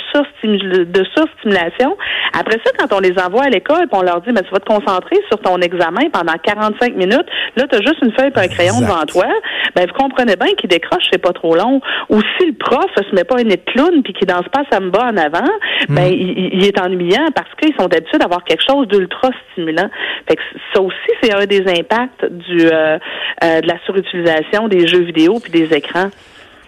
surstimulation, 1.15 1.97
après 2.39 2.61
ça, 2.65 2.71
quand 2.79 2.97
on 2.97 3.01
les 3.01 3.15
envoie 3.19 3.45
à 3.45 3.49
l'école, 3.49 3.87
on 3.93 4.03
leur 4.03 4.21
dit, 4.21 4.31
mais 4.33 4.43
tu 4.43 4.51
vas 4.51 4.59
te 4.59 4.67
concentrer 4.67 5.17
sur 5.29 5.41
ton 5.41 5.59
examen 5.59 6.11
pendant 6.13 6.35
45 6.43 6.95
minutes, 6.95 7.27
là, 7.57 7.65
tu 7.71 7.77
as 7.77 7.81
juste 7.81 8.03
une 8.03 8.13
feuille 8.13 8.33
et 8.37 8.41
un 8.41 8.49
crayon 8.49 8.81
devant 8.81 9.05
toi, 9.07 9.27
ben, 9.75 9.87
vous 9.87 9.95
comprenez 9.95 10.37
bien 10.37 10.55
qu'il 10.59 10.69
décroche, 10.69 11.05
c'est 11.11 11.23
pas 11.23 11.33
trop 11.33 11.55
long. 11.55 11.81
Ou 12.11 12.21
si 12.39 12.47
le 12.47 12.55
prof 12.55 12.87
se 12.97 13.15
met 13.15 13.25
pas 13.25 13.41
une 13.41 13.49
nez 13.49 13.59
clown 13.59 14.03
puis 14.03 14.13
qu'il 14.13 14.27
danse 14.27 14.47
pas 14.53 14.65
samba 14.71 15.11
en 15.11 15.17
avant, 15.17 15.51
ben, 15.89 16.09
hmm. 16.09 16.53
il, 16.53 16.65
est 16.65 16.81
ennuyant 16.81 17.29
parce 17.35 17.49
qu'ils 17.61 17.75
sont 17.79 17.87
habitués 17.87 18.19
d'avoir 18.19 18.45
quelque 18.45 18.63
chose 18.67 18.87
d'ultra 18.89 19.31
stimulant. 19.53 19.89
Fait 20.29 20.37
que 20.37 20.43
ça 20.75 20.83
aussi, 20.83 21.11
c'est 21.23 21.35
un 21.35 21.47
des 21.47 21.63
impacts 21.67 22.25
du, 22.25 22.67
euh, 22.67 22.99
euh, 23.45 23.61
de 23.61 23.67
la 23.67 23.79
surutilisation 23.85 24.56
des 24.69 24.87
jeux 24.87 25.03
vidéo 25.03 25.39
puis 25.39 25.53
des 25.53 25.75
écrans. 25.75 26.11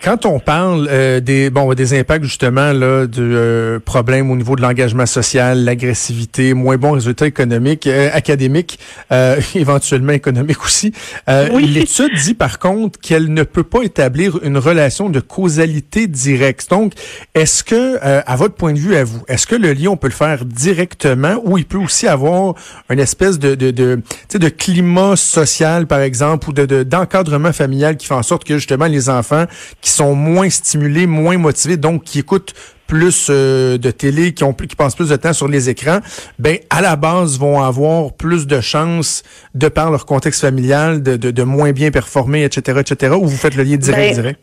Quand 0.03 0.27
on 0.27 0.39
parle 0.39 0.87
euh, 0.91 1.19
des 1.19 1.51
bon 1.51 1.75
des 1.75 1.99
impacts 1.99 2.25
justement 2.25 2.73
là 2.73 3.07
de 3.07 3.21
euh, 3.21 3.81
problèmes 3.81 4.31
au 4.31 4.37
niveau 4.37 4.55
de 4.55 4.63
l'engagement 4.63 5.07
social, 5.07 5.65
l'agressivité, 5.65 6.55
moins 6.55 6.77
bons 6.77 6.93
résultats 6.93 7.27
économiques, 7.27 7.87
euh, 7.89 8.09
académiques, 8.13 8.79
éventuellement 9.55 10.13
économiques 10.13 10.65
aussi. 10.65 10.93
L'étude 11.27 12.15
dit 12.15 12.35
par 12.35 12.59
contre 12.59 12.99
qu'elle 13.01 13.33
ne 13.33 13.43
peut 13.43 13.65
pas 13.65 13.83
établir 13.83 14.39
une 14.45 14.57
relation 14.57 15.09
de 15.11 15.19
causalité 15.19 16.07
directe. 16.07 16.71
Donc, 16.71 16.93
est-ce 17.35 17.65
que 17.65 17.99
à 18.03 18.37
votre 18.37 18.55
point 18.55 18.73
de 18.73 18.79
vue 18.79 18.95
à 18.95 19.05
vous, 19.05 19.23
est-ce 19.29 19.47
que 19.47 19.57
le 19.57 19.73
lien 19.73 19.91
on 19.91 19.97
peut 19.97 20.09
le 20.09 20.13
faire 20.13 20.45
directement 20.45 21.41
ou 21.45 21.59
il 21.59 21.65
peut 21.65 21.79
aussi 21.79 22.07
avoir 22.07 22.55
une 22.89 23.01
espèce 23.01 23.39
de 23.39 23.55
de 23.55 23.71
de, 23.71 24.01
de 24.33 24.49
climat 24.49 25.17
social 25.17 25.87
par 25.87 26.01
exemple 26.01 26.51
ou 26.51 26.53
de 26.53 26.83
d'encadrement 26.85 27.53
familial 27.53 27.97
qui 27.97 28.07
fait 28.07 28.15
en 28.15 28.23
sorte 28.23 28.45
que 28.45 28.55
justement 28.55 28.87
les 28.87 29.09
enfants 29.09 29.47
qui 29.81 29.88
sont 29.89 30.15
moins 30.15 30.51
stimulés, 30.51 31.07
moins 31.07 31.39
motivés, 31.39 31.77
donc 31.77 32.05
qui 32.05 32.21
écoutent 32.21 32.55
plus 32.87 33.29
euh, 33.31 33.79
de 33.79 33.91
télé, 33.91 34.33
qui 34.33 34.43
ont 34.45 34.55
qui 34.55 34.75
passent 34.75 34.97
plus 34.97 35.11
de 35.11 35.17
temps 35.17 35.33
sur 35.33 35.47
les 35.47 35.69
écrans, 35.69 36.01
ben 36.39 36.59
à 36.71 36.81
la 36.81 36.97
base 36.97 37.39
vont 37.39 37.63
avoir 37.63 38.13
plus 38.15 38.47
de 38.47 38.61
chances 38.61 39.23
de 39.55 39.69
par 39.69 39.91
leur 39.91 40.07
contexte 40.07 40.41
familial 40.41 41.03
de, 41.03 41.17
de, 41.17 41.31
de 41.31 41.43
moins 41.43 41.73
bien 41.73 41.91
performer, 41.91 42.45
etc., 42.45 42.81
etc. 42.81 43.15
Ou 43.15 43.27
vous 43.27 43.37
faites 43.37 43.55
le 43.55 43.63
lien 43.63 43.77
direct, 43.77 44.17
ben, 44.17 44.23
direct? 44.23 44.41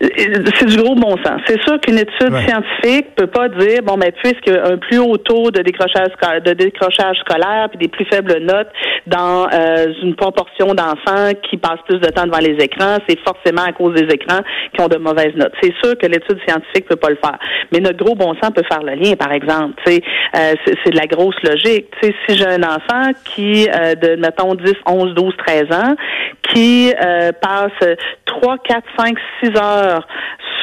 C'est 0.00 0.66
du 0.66 0.76
gros 0.76 0.94
bon 0.94 1.16
sens. 1.24 1.40
C'est 1.46 1.60
sûr 1.62 1.80
qu'une 1.80 1.98
étude 1.98 2.34
scientifique 2.46 3.14
peut 3.14 3.26
pas 3.26 3.48
dire 3.48 3.82
bon 3.82 3.96
ben 3.96 4.10
puisque 4.22 4.48
un 4.48 4.76
plus 4.76 4.98
haut 4.98 5.16
taux 5.16 5.50
de 5.50 5.62
décrochage 5.62 6.08
de 6.44 6.52
décrochage 6.52 7.18
scolaire 7.18 7.68
puis 7.70 7.78
des 7.78 7.88
plus 7.88 8.04
faibles 8.06 8.38
notes 8.40 8.68
dans 9.06 9.48
euh, 9.52 9.86
une 10.02 10.14
proportion 10.14 10.74
d'enfants 10.74 11.30
qui 11.48 11.56
passent 11.56 11.82
plus 11.86 11.98
de 11.98 12.08
temps 12.08 12.26
devant 12.26 12.38
les 12.38 12.56
écrans, 12.62 12.98
c'est 13.08 13.18
forcément 13.20 13.62
à 13.62 13.72
cause 13.72 13.94
des 13.94 14.12
écrans 14.12 14.40
qui 14.74 14.82
ont 14.82 14.88
de 14.88 14.98
mauvaises 14.98 15.34
notes. 15.36 15.52
C'est 15.62 15.74
sûr 15.82 15.96
que 15.96 16.06
l'étude 16.06 16.38
scientifique 16.46 16.86
peut 16.88 16.96
pas 16.96 17.10
le 17.10 17.16
faire, 17.16 17.38
mais 17.72 17.80
notre 17.80 18.04
gros 18.04 18.14
bon 18.14 18.34
sens 18.42 18.50
peut 18.54 18.64
faire 18.68 18.82
le 18.82 18.94
lien. 18.94 19.14
Par 19.16 19.32
exemple, 19.32 19.74
euh, 19.88 20.00
c'est 20.64 20.90
de 20.90 20.96
la 20.96 21.06
grosse 21.06 21.36
logique. 21.42 21.86
sais, 22.02 22.14
si 22.26 22.36
j'ai 22.36 22.46
un 22.46 22.62
enfant 22.62 23.12
qui 23.24 23.68
euh, 23.68 23.94
de 23.94 24.16
mettons 24.16 24.54
10, 24.54 24.74
11, 24.86 25.14
12, 25.14 25.34
13 25.46 25.64
ans 25.72 25.94
qui 26.52 26.92
euh, 26.92 27.32
passe 27.40 27.96
3, 28.26 28.58
4, 28.58 28.82
5, 28.98 29.16
6 29.42 29.50
heures 29.56 29.75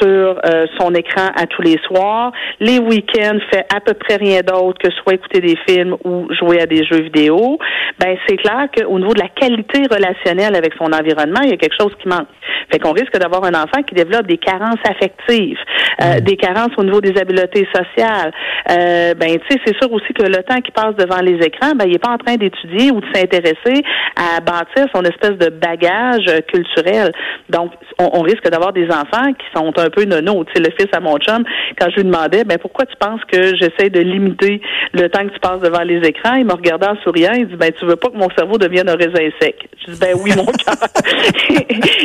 sur 0.01 0.39
euh, 0.45 0.65
son 0.79 0.93
écran 0.93 1.27
à 1.35 1.45
tous 1.45 1.61
les 1.61 1.77
soirs. 1.87 2.31
Les 2.59 2.79
week-ends, 2.79 3.37
fait 3.51 3.65
à 3.73 3.79
peu 3.79 3.93
près 3.93 4.15
rien 4.15 4.41
d'autre 4.41 4.77
que 4.79 4.91
soit 4.91 5.13
écouter 5.13 5.39
des 5.39 5.57
films 5.67 5.95
ou 6.03 6.27
jouer 6.33 6.61
à 6.61 6.65
des 6.65 6.83
jeux 6.85 7.01
vidéo. 7.01 7.57
Ben 7.99 8.17
c'est 8.27 8.37
clair 8.37 8.67
qu'au 8.75 8.99
niveau 8.99 9.13
de 9.13 9.19
la 9.19 9.29
qualité 9.29 9.83
relationnelle 9.89 10.55
avec 10.55 10.73
son 10.77 10.91
environnement, 10.91 11.41
il 11.43 11.51
y 11.51 11.53
a 11.53 11.57
quelque 11.57 11.75
chose 11.79 11.93
qui 12.01 12.07
manque. 12.07 12.27
Fait 12.71 12.79
qu'on 12.79 12.91
risque 12.91 13.17
d'avoir 13.17 13.43
un 13.43 13.53
enfant 13.53 13.83
qui 13.85 13.93
développe 13.95 14.25
des 14.27 14.37
carences 14.37 14.81
affectives, 14.89 15.59
euh, 16.01 16.15
mm. 16.15 16.19
des 16.21 16.37
carences 16.37 16.71
au 16.77 16.83
niveau 16.83 17.01
des 17.01 17.19
habiletés 17.19 17.67
sociales. 17.73 18.31
Euh, 18.71 19.13
ben 19.13 19.29
tu 19.29 19.45
sais, 19.49 19.59
c'est 19.65 19.77
sûr 19.77 19.91
aussi 19.91 20.13
que 20.13 20.23
le 20.23 20.43
temps 20.43 20.59
qu'il 20.61 20.73
passe 20.73 20.95
devant 20.95 21.21
les 21.21 21.37
écrans, 21.45 21.73
ben 21.75 21.85
il 21.87 21.95
est 21.95 22.03
pas 22.03 22.11
en 22.11 22.17
train 22.17 22.35
d'étudier 22.35 22.91
ou 22.91 22.99
de 22.99 23.05
s'intéresser 23.13 23.83
à 24.15 24.39
bâtir 24.39 24.87
son 24.93 25.03
espèce 25.03 25.37
de 25.37 25.49
bagage 25.49 26.25
culturel. 26.51 27.11
Donc 27.49 27.71
on, 27.99 28.09
on 28.13 28.21
risque 28.21 28.49
d'avoir 28.49 28.73
des 28.73 28.87
enfants 28.87 29.02
qui 29.11 29.45
sont 29.55 29.71
un 29.77 29.89
peu 29.89 30.05
nono. 30.05 30.43
Tu 30.45 30.53
sais, 30.53 30.59
le 30.59 30.71
fils 30.77 30.87
à 30.93 30.99
mon 30.99 31.17
chum, 31.17 31.43
quand 31.79 31.89
je 31.89 31.97
lui 31.97 32.03
demandais, 32.03 32.43
ben 32.43 32.57
pourquoi 32.57 32.85
tu 32.85 32.95
penses 32.97 33.21
que 33.31 33.55
j'essaie 33.55 33.89
de 33.89 33.99
limiter 33.99 34.61
le 34.93 35.09
temps 35.09 35.25
que 35.25 35.33
tu 35.33 35.39
passes 35.39 35.59
devant 35.61 35.81
les 35.81 36.07
écrans, 36.07 36.35
il 36.35 36.45
me 36.45 36.53
regardait 36.53 36.87
en 36.87 36.95
souriant, 37.03 37.33
il 37.33 37.47
dit, 37.47 37.55
ben 37.55 37.71
tu 37.77 37.85
veux 37.85 37.95
pas 37.95 38.09
que 38.09 38.17
mon 38.17 38.29
cerveau 38.37 38.57
devienne 38.57 38.89
un 38.89 38.95
raisin 38.95 39.29
sec? 39.41 39.67
Je 39.85 39.91
dis, 39.91 39.99
ben 39.99 40.15
oui, 40.21 40.31
mon 40.35 40.45
cœur. 40.51 40.75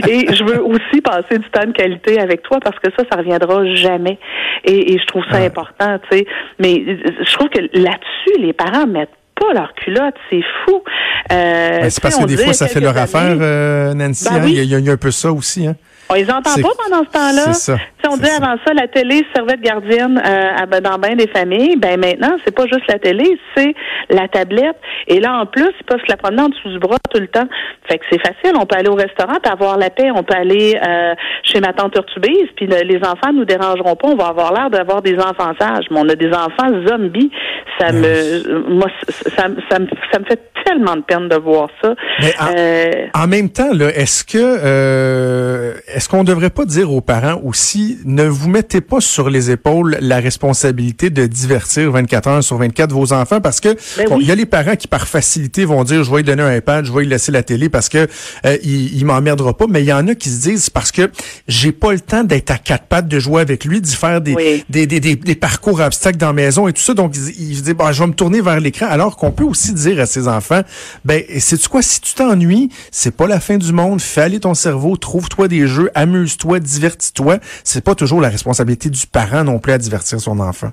et, 0.08 0.32
je 0.32 0.44
veux 0.44 0.62
aussi 0.62 1.00
passer 1.02 1.38
du 1.38 1.48
temps 1.50 1.66
de 1.66 1.72
qualité 1.72 2.20
avec 2.20 2.42
toi 2.42 2.58
parce 2.62 2.78
que 2.78 2.90
ça, 2.96 3.04
ça 3.10 3.18
reviendra 3.18 3.64
jamais. 3.74 4.18
Et, 4.64 4.98
je 4.98 5.06
trouve 5.06 5.24
ça 5.30 5.38
important, 5.38 5.98
tu 6.10 6.18
sais. 6.18 6.26
Mais 6.58 6.84
je 6.84 7.32
trouve 7.34 7.48
que 7.48 7.60
là-dessus, 7.60 8.40
les 8.40 8.52
parents 8.52 8.86
mettent 8.86 9.10
pas 9.38 9.52
leur 9.54 9.72
culotte, 9.74 10.14
c'est 10.30 10.42
fou. 10.64 10.82
Euh, 11.30 11.80
ben, 11.80 11.90
c'est 11.90 12.02
parce 12.02 12.16
que 12.16 12.24
des 12.24 12.36
fois, 12.36 12.52
ça 12.52 12.66
fait 12.66 12.80
leur 12.80 12.96
affaire, 12.96 13.36
euh, 13.40 13.94
Nancy. 13.94 14.28
Ben 14.30 14.42
hein. 14.42 14.44
il, 14.46 14.54
y 14.54 14.74
a, 14.74 14.78
il, 14.78 14.84
y 14.84 14.90
a, 14.90 14.92
un 14.92 14.96
peu 14.96 15.10
ça 15.10 15.32
aussi. 15.32 15.66
Hein? 15.66 15.76
On 16.10 16.14
les 16.14 16.30
entend 16.30 16.54
pas 16.54 16.68
pendant 16.88 17.04
ce 17.04 17.10
temps-là. 17.10 17.52
Si 18.00 18.08
on 18.08 18.16
dit 18.16 18.30
avant 18.30 18.56
ça, 18.66 18.72
la 18.74 18.88
télé 18.88 19.26
servait 19.34 19.56
de 19.56 19.62
gardienne 19.62 20.22
euh, 20.24 20.80
dans 20.80 20.98
bien 20.98 21.16
des 21.16 21.28
familles, 21.28 21.76
ben 21.76 21.98
maintenant, 22.00 22.36
c'est 22.44 22.54
pas 22.54 22.64
juste 22.66 22.86
la 22.88 22.98
télé, 22.98 23.38
c'est 23.56 23.74
la 24.08 24.28
tablette. 24.28 24.76
Et 25.06 25.20
là, 25.20 25.38
en 25.40 25.46
plus, 25.46 25.68
ils 25.80 25.84
peuvent 25.84 26.00
se 26.00 26.08
la 26.08 26.16
promener 26.16 26.42
en 26.42 26.48
dessous 26.48 26.68
du 26.70 26.78
bras 26.78 26.96
tout 27.12 27.20
le 27.20 27.28
temps. 27.28 27.46
Fait 27.88 27.98
que 27.98 28.04
c'est 28.10 28.20
facile. 28.20 28.56
On 28.58 28.64
peut 28.66 28.76
aller 28.76 28.88
au 28.88 28.94
restaurant 28.94 29.36
avoir 29.50 29.76
la 29.78 29.90
paix. 29.90 30.10
On 30.14 30.22
peut 30.22 30.36
aller 30.36 30.78
euh, 30.86 31.14
chez 31.42 31.60
ma 31.60 31.72
tante 31.72 31.94
Urtubise, 31.96 32.48
puis 32.56 32.66
les 32.66 32.98
enfants 32.98 33.32
nous 33.34 33.44
dérangeront 33.44 33.96
pas. 33.96 34.08
On 34.08 34.16
va 34.16 34.28
avoir 34.28 34.52
l'air 34.52 34.70
d'avoir 34.70 35.02
des 35.02 35.16
enfants 35.18 35.52
sages. 35.60 35.86
Mais 35.90 36.00
on 36.00 36.08
a 36.08 36.14
des 36.14 36.30
enfants 36.30 36.68
zombies. 36.86 37.30
Ça 37.78 37.92
me, 37.92 38.68
moi, 38.68 38.88
ça, 39.08 39.46
ça, 39.70 39.78
me, 39.78 39.86
ça 40.12 40.18
me 40.18 40.24
fait 40.24 40.40
tellement 40.64 40.96
de 40.96 41.02
peine 41.02 41.28
de 41.28 41.36
voir 41.36 41.68
ça. 41.82 41.94
Mais 42.20 42.34
en, 42.40 42.46
Euh, 42.56 43.06
en 43.14 43.26
même 43.26 43.50
temps, 43.50 43.72
là, 43.72 43.88
est-ce 43.94 44.24
que 44.24 44.38
euh, 44.38 45.74
est-ce 45.98 46.08
qu'on 46.08 46.22
devrait 46.22 46.50
pas 46.50 46.64
dire 46.64 46.92
aux 46.92 47.00
parents 47.00 47.40
aussi, 47.44 47.98
ne 48.04 48.22
vous 48.22 48.48
mettez 48.48 48.80
pas 48.80 49.00
sur 49.00 49.28
les 49.30 49.50
épaules 49.50 49.96
la 50.00 50.18
responsabilité 50.20 51.10
de 51.10 51.26
divertir 51.26 51.90
24 51.90 52.28
heures 52.28 52.44
sur 52.44 52.56
24 52.56 52.92
vos 52.92 53.12
enfants 53.12 53.40
parce 53.40 53.58
que 53.58 53.70
Ben 53.96 54.08
bon, 54.08 54.16
oui. 54.18 54.22
il 54.22 54.28
y 54.28 54.30
a 54.30 54.36
les 54.36 54.46
parents 54.46 54.76
qui 54.76 54.86
par 54.86 55.08
facilité 55.08 55.64
vont 55.64 55.82
dire 55.82 56.04
je 56.04 56.10
vais 56.12 56.18
lui 56.18 56.22
donner 56.22 56.42
un 56.44 56.54
iPad, 56.54 56.84
je 56.84 56.92
vais 56.92 57.00
lui 57.00 57.08
laisser 57.08 57.32
la 57.32 57.42
télé 57.42 57.68
parce 57.68 57.88
que 57.88 58.06
euh, 58.46 58.56
il, 58.62 58.96
il 58.96 59.04
m'emmerdera 59.06 59.56
pas, 59.56 59.66
mais 59.68 59.82
il 59.82 59.86
y 59.86 59.92
en 59.92 60.06
a 60.06 60.14
qui 60.14 60.30
se 60.30 60.40
disent 60.40 60.70
parce 60.70 60.92
que 60.92 61.10
j'ai 61.48 61.72
pas 61.72 61.92
le 61.92 61.98
temps 62.00 62.22
d'être 62.22 62.52
à 62.52 62.58
quatre 62.58 62.84
pattes 62.84 63.08
de 63.08 63.18
jouer 63.18 63.40
avec 63.40 63.64
lui, 63.64 63.80
d'y 63.80 63.96
faire 63.96 64.20
des, 64.20 64.34
Oui. 64.36 64.64
des, 64.68 64.86
des, 64.86 65.00
des, 65.00 65.16
des 65.16 65.34
parcours 65.34 65.80
obstacles 65.80 66.18
dans 66.18 66.28
la 66.28 66.32
maison 66.32 66.68
et 66.68 66.72
tout 66.72 66.80
ça. 66.82 66.94
Donc, 66.94 67.16
il, 67.16 67.50
il 67.50 67.56
se 67.56 67.62
dit, 67.62 67.74
bah, 67.74 67.90
je 67.90 68.00
vais 68.02 68.06
me 68.06 68.14
tourner 68.14 68.40
vers 68.40 68.60
l'écran. 68.60 68.86
Alors 68.88 69.16
qu'on 69.16 69.32
peut 69.32 69.42
aussi 69.44 69.72
dire 69.72 69.98
à 70.00 70.06
ses 70.06 70.28
enfants, 70.28 70.62
ben, 71.04 71.24
sais-tu 71.40 71.68
quoi, 71.68 71.82
si 71.82 72.00
tu 72.00 72.14
t'ennuies, 72.14 72.68
c'est 72.92 73.16
pas 73.16 73.26
la 73.26 73.40
fin 73.40 73.56
du 73.56 73.72
monde. 73.72 74.00
Fais 74.00 74.20
aller 74.20 74.38
ton 74.38 74.54
cerveau, 74.54 74.96
trouve-toi 74.96 75.48
des 75.48 75.66
jeux, 75.66 75.87
amuse-toi, 75.94 76.60
divertis-toi. 76.60 77.38
C'est 77.64 77.84
pas 77.84 77.94
toujours 77.94 78.20
la 78.20 78.28
responsabilité 78.28 78.90
du 78.90 79.06
parent 79.06 79.44
non 79.44 79.58
plus 79.58 79.72
à 79.72 79.78
divertir 79.78 80.20
son 80.20 80.40
enfant. 80.40 80.70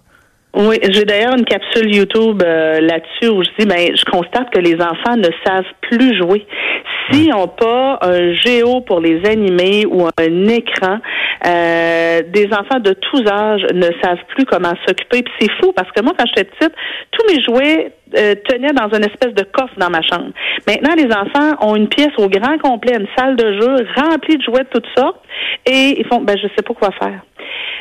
Oui, 0.57 0.77
j'ai 0.89 1.03
d'ailleurs 1.03 1.35
une 1.35 1.43
capsule 1.43 1.93
YouTube 1.93 2.41
euh, 2.41 2.79
là-dessus 2.79 3.27
où 3.27 3.43
je 3.43 3.49
dis, 3.59 3.65
ben, 3.65 3.91
je 3.93 4.05
constate 4.05 4.49
que 4.51 4.59
les 4.59 4.75
enfants 4.75 5.17
ne 5.17 5.27
savent 5.45 5.65
plus 5.81 6.17
jouer. 6.17 6.47
S'ils 7.11 7.29
n'ont 7.29 7.49
pas 7.49 7.99
un 8.01 8.33
géo 8.33 8.79
pour 8.79 9.01
les 9.01 9.21
animer 9.25 9.85
ou 9.85 10.07
un 10.07 10.47
écran, 10.47 10.99
euh, 11.45 12.21
des 12.29 12.47
enfants 12.53 12.79
de 12.79 12.93
tous 12.93 13.27
âges 13.27 13.65
ne 13.73 13.89
savent 14.01 14.23
plus 14.33 14.45
comment 14.45 14.73
s'occuper. 14.87 15.23
Puis 15.23 15.33
c'est 15.41 15.51
fou 15.59 15.73
parce 15.73 15.91
que 15.91 16.01
moi, 16.01 16.13
quand 16.17 16.25
j'étais 16.27 16.45
petite, 16.45 16.73
tous 17.11 17.27
mes 17.27 17.43
jouets 17.43 17.91
euh, 18.17 18.35
tenaient 18.47 18.73
dans 18.73 18.89
une 18.89 19.03
espèce 19.03 19.33
de 19.33 19.43
coffre 19.43 19.73
dans 19.77 19.89
ma 19.89 20.01
chambre. 20.01 20.31
Maintenant, 20.67 20.95
les 20.95 21.07
enfants 21.13 21.57
ont 21.61 21.75
une 21.75 21.87
pièce 21.87 22.13
au 22.17 22.27
grand 22.29 22.57
complet, 22.57 22.93
une 22.99 23.07
salle 23.17 23.35
de 23.35 23.59
jeu 23.59 23.87
remplie 23.95 24.37
de 24.37 24.43
jouets 24.43 24.63
de 24.63 24.69
toutes 24.71 24.87
sortes, 24.97 25.19
et 25.65 25.99
ils 25.99 26.05
font, 26.07 26.21
ben, 26.21 26.37
je 26.37 26.47
sais 26.55 26.63
pas 26.63 26.73
quoi 26.73 26.91
faire. 26.91 27.21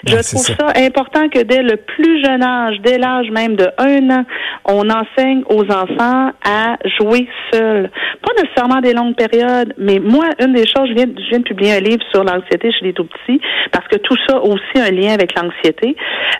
Je 0.07 0.17
c'est 0.21 0.37
trouve 0.37 0.57
ça. 0.57 0.75
ça. 0.75 0.85
important 0.85 1.29
que 1.29 1.41
dès 1.43 1.62
le 1.62 1.76
plus 1.76 2.23
jeune 2.23 2.43
âge, 2.43 2.76
dès 2.83 2.99
l'âge 2.99 3.31
même 3.31 3.57
de 3.57 3.67
un 3.79 4.11
an, 4.11 4.25
on 4.67 4.88
enseigne 4.91 5.43
aux 5.49 5.64
enfants 5.64 6.31
à 6.45 6.76
jouer 6.99 7.26
seuls. 7.53 7.91
Pas 8.23 8.43
nécessairement 8.43 8.81
des 8.81 8.93
longues 8.93 9.17
périodes, 9.17 9.75
mais 9.79 9.99
moi, 9.99 10.26
une 10.41 10.53
des 10.53 10.67
choses, 10.67 10.88
je 10.88 10.95
viens, 10.95 11.07
je 11.07 11.29
viens 11.31 11.38
de 11.38 11.45
publier 11.45 11.73
un 11.73 11.81
livre 11.81 12.03
sur 12.12 12.25
l'anxiété 12.25 12.71
chez 12.73 12.87
les 12.87 12.93
tout-petits, 12.93 13.41
parce 13.73 13.87
que 13.88 13.97
tout 13.97 14.17
ça 14.29 14.37
a 14.37 14.41
aussi 14.41 14.76
un 14.76 14.91
lien 14.91 15.12
avec 15.14 15.35
l'anxiété. 15.38 15.97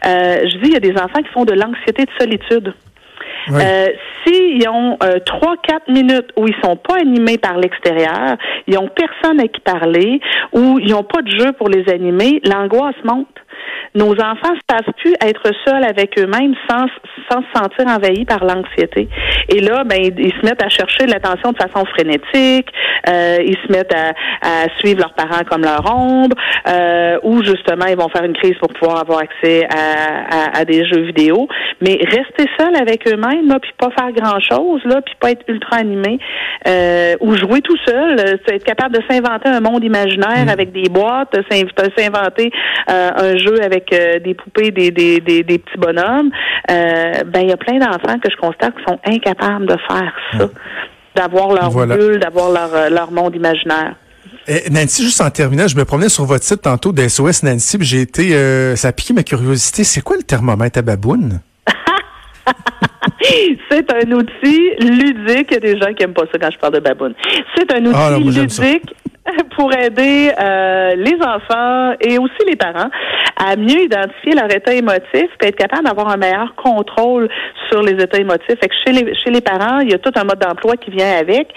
Euh, 0.07 0.41
je 0.43 0.59
dis, 0.59 0.69
il 0.69 0.73
y 0.73 0.77
a 0.77 0.81
des 0.81 0.95
enfants 0.95 1.23
qui 1.23 1.31
font 1.33 1.45
de 1.45 1.55
l'anxiété 1.55 2.05
de 2.05 2.11
solitude. 2.19 2.75
Euh, 3.51 3.89
S'ils 4.25 4.67
ont 4.69 4.97
euh, 5.03 5.19
trois, 5.25 5.57
quatre 5.63 5.89
minutes 5.89 6.31
où 6.37 6.49
ils 6.49 6.55
sont 6.63 6.77
pas 6.77 6.97
animés 6.97 7.37
par 7.37 7.59
l'extérieur, 7.59 8.37
ils 8.67 8.79
ont 8.79 8.89
personne 8.89 9.39
à 9.41 9.49
qui 9.49 9.61
parler, 9.61 10.21
ou 10.53 10.79
ils 10.79 10.91
n'ont 10.91 11.03
pas 11.03 11.21
de 11.21 11.31
jeu 11.31 11.53
pour 11.53 11.69
les 11.69 11.89
animer, 11.93 12.41
l'angoisse 12.45 12.95
monte. 13.05 13.29
Nos 13.95 14.13
enfants 14.13 14.55
ne 14.55 14.75
savent 14.75 14.93
plus 14.99 15.15
être 15.25 15.51
seuls 15.65 15.85
avec 15.85 16.19
eux-mêmes 16.19 16.55
sans, 16.69 16.87
sans 17.31 17.43
se 17.43 17.61
sentir 17.61 17.87
envahis 17.87 18.25
par 18.25 18.45
l'anxiété. 18.45 19.09
Et 19.49 19.61
là, 19.61 19.85
ben, 19.85 19.99
ils, 20.01 20.19
ils 20.19 20.33
se 20.33 20.45
mettent 20.45 20.63
à 20.63 20.69
chercher 20.69 21.07
l'attention 21.07 21.53
de 21.53 21.57
façon 21.57 21.85
frénétique, 21.87 22.69
euh, 23.09 23.37
ils 23.41 23.57
se 23.65 23.71
mettent 23.71 23.95
à, 23.95 24.11
à 24.43 24.69
suivre 24.79 25.01
leurs 25.01 25.15
parents 25.15 25.45
comme 25.49 25.63
leur 25.63 25.85
ombre, 25.95 26.37
euh, 26.69 27.19
ou 27.23 27.43
justement, 27.45 27.87
ils 27.87 27.97
vont 27.97 28.09
faire 28.09 28.25
une 28.25 28.33
crise 28.33 28.57
pour 28.59 28.69
pouvoir 28.69 28.99
avoir 29.01 29.21
accès 29.21 29.67
à, 29.73 30.57
à, 30.57 30.59
à 30.61 30.65
des 30.65 30.85
jeux 30.87 31.03
vidéo. 31.03 31.47
Mais 31.81 31.99
rester 32.03 32.51
seul 32.59 32.75
avec 32.77 33.07
eux-mêmes, 33.07 33.49
là, 33.49 33.59
puis 33.61 33.73
pas 33.79 33.91
faire 33.91 34.11
grand-chose, 34.13 34.83
là, 34.85 35.03
puis 35.03 35.15
pas 35.21 35.31
être 35.31 35.45
ultra 35.49 35.77
animé, 35.77 36.19
euh, 36.67 37.15
ou 37.21 37.37
jouer 37.37 37.61
tout 37.61 37.77
seul, 37.87 38.19
euh, 38.19 38.55
être 38.55 38.65
capable 38.65 38.97
de 38.97 39.03
s'inventer 39.09 39.49
un 39.49 39.61
monde 39.61 39.85
imaginaire 39.85 40.49
avec 40.51 40.73
des 40.73 40.89
boîtes, 40.89 41.37
s'inventer 41.51 42.51
euh, 42.91 43.11
un 43.17 43.37
jeu 43.37 43.63
avec 43.63 43.84
euh, 43.93 44.19
des 44.21 44.35
poupées, 44.35 44.71
des, 44.71 44.91
des, 44.91 45.21
des, 45.21 45.43
des 45.43 45.59
petits 45.59 45.79
bonhommes. 45.79 46.31
Euh, 46.71 47.12
ben, 47.26 47.41
il 47.41 47.49
y 47.49 47.53
a 47.53 47.57
plein 47.57 47.79
d'enfants 47.79 48.19
que 48.19 48.31
je 48.31 48.37
constate 48.37 48.75
qui 48.76 48.85
sont 48.87 48.99
incapables 49.05 49.67
de 49.67 49.76
faire 49.88 50.12
ça, 50.38 50.49
d'avoir 51.14 51.53
leur 51.53 51.71
Voilà. 51.71 51.97
bulle, 51.97 52.19
d'avoir 52.19 52.50
leur, 52.50 52.75
euh, 52.75 52.88
leur 52.91 53.11
monde 53.11 53.35
imaginaire. 53.37 53.95
Eh, 54.47 54.69
Nancy, 54.71 55.03
juste 55.05 55.21
en 55.23 55.31
terminant, 55.31 55.67
je 55.69 55.76
me 55.76 55.85
promenais 55.85 56.09
sur 56.11 56.25
votre 56.26 56.45
site 56.45 56.62
tantôt 56.62 56.93
d'SOS 56.93 57.43
Nancy, 57.45 57.79
puis 57.79 57.87
j'ai 57.87 58.00
été, 58.03 58.35
euh, 58.35 58.76
ça 58.76 58.88
a 58.88 58.93
piqué 58.93 59.14
ma 59.14 59.23
curiosité. 59.23 59.85
C'est 59.85 60.03
quoi 60.03 60.17
le 60.17 60.23
thermomètre 60.23 60.79
à 60.79 60.83
baboune? 60.83 61.41
C'est 63.71 63.91
un 63.93 64.11
outil 64.12 64.71
ludique. 64.81 65.49
Il 65.50 65.55
y 65.55 65.57
a 65.57 65.61
des 65.61 65.79
gens 65.79 65.93
qui 65.95 66.03
aiment 66.03 66.12
pas 66.12 66.25
ça 66.31 66.38
quand 66.38 66.50
je 66.50 66.59
parle 66.59 66.75
de 66.75 66.81
baboune. 66.81 67.14
C'est 67.57 67.73
un 67.73 67.85
outil 67.87 67.95
Ah, 67.99 68.11
non, 68.19 68.31
ça. 68.49 68.62
ludique 68.62 68.95
pour 69.57 69.73
aider 69.75 70.31
euh, 70.38 70.95
les 70.97 71.16
enfants 71.23 71.95
et 72.00 72.19
aussi 72.19 72.45
les 72.47 72.57
parents 72.57 72.90
à 73.37 73.57
mieux 73.57 73.83
identifier 73.85 74.35
leur 74.35 74.54
état 74.54 74.73
émotif 74.75 75.28
et 75.43 75.47
être 75.47 75.57
capable 75.57 75.85
d'avoir 75.85 76.09
un 76.09 76.16
meilleur 76.16 76.54
contrôle 76.57 77.28
sur 77.71 77.83
les 77.83 77.93
états 78.02 78.19
émotifs. 78.21 78.47
Fait 78.61 78.69
que 78.69 78.75
chez 78.87 78.93
les, 78.93 79.14
chez 79.14 79.31
les 79.31 79.40
parents, 79.40 79.78
il 79.81 79.90
y 79.90 79.95
a 79.95 79.99
tout 79.99 80.12
un 80.16 80.25
mode 80.25 80.38
d'emploi 80.38 80.76
qui 80.76 80.90
vient 80.90 81.19
avec 81.19 81.49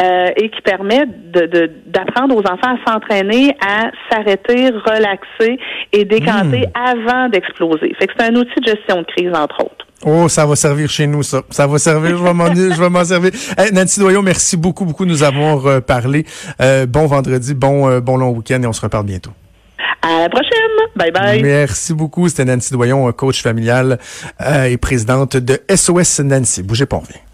euh, 0.00 0.28
et 0.36 0.48
qui 0.50 0.60
permet 0.62 1.04
de- 1.06 1.46
de- 1.46 1.70
d'apprendre 1.86 2.34
aux 2.36 2.40
enfants 2.50 2.76
à 2.76 2.90
s'entraîner 2.90 3.56
à 3.60 3.90
s'arrêter, 4.10 4.70
relaxer 4.70 5.58
et 5.92 6.04
décanter 6.04 6.66
Hmm. 6.66 6.98
avant 7.06 7.28
d'exploser. 7.28 7.94
Fait 7.98 8.06
que 8.06 8.12
c'est 8.18 8.26
un 8.30 8.34
outil 8.36 8.60
de 8.60 8.66
gestion 8.66 8.96
de 9.02 9.06
crise, 9.06 9.32
entre 9.34 9.62
autres. 9.64 9.85
Oh, 10.04 10.28
ça 10.28 10.44
va 10.44 10.56
servir 10.56 10.90
chez 10.90 11.06
nous, 11.06 11.22
ça. 11.22 11.42
Ça 11.50 11.66
va 11.66 11.78
servir, 11.78 12.18
je 12.18 12.22
vais 12.22 12.34
m'en, 12.34 12.54
je 12.54 12.80
vais 12.80 12.90
m'en 12.90 13.04
servir. 13.04 13.30
Nancy 13.72 13.98
Doyon, 13.98 14.22
merci 14.22 14.56
beaucoup, 14.56 14.84
beaucoup 14.84 15.04
de 15.06 15.10
nous 15.10 15.22
avoir 15.22 15.66
euh, 15.66 15.80
parlé. 15.80 16.26
Euh, 16.60 16.86
bon 16.86 17.06
vendredi, 17.06 17.54
bon, 17.54 17.88
euh, 17.88 18.00
bon 18.00 18.16
long 18.16 18.30
week-end 18.30 18.62
et 18.62 18.66
on 18.66 18.72
se 18.72 18.82
reparle 18.82 19.06
bientôt. 19.06 19.30
À 20.02 20.20
la 20.20 20.28
prochaine. 20.28 20.50
Bye 20.94 21.10
bye. 21.10 21.42
Merci 21.42 21.94
beaucoup. 21.94 22.28
C'était 22.28 22.44
Nancy 22.44 22.72
Doyon, 22.72 23.10
coach 23.12 23.42
familiale 23.42 23.98
euh, 24.40 24.64
et 24.64 24.76
présidente 24.76 25.36
de 25.36 25.60
SOS 25.74 26.20
Nancy. 26.20 26.62
Bougez 26.62 26.86
pas, 26.86 26.96
on 26.96 27.00
revient. 27.00 27.25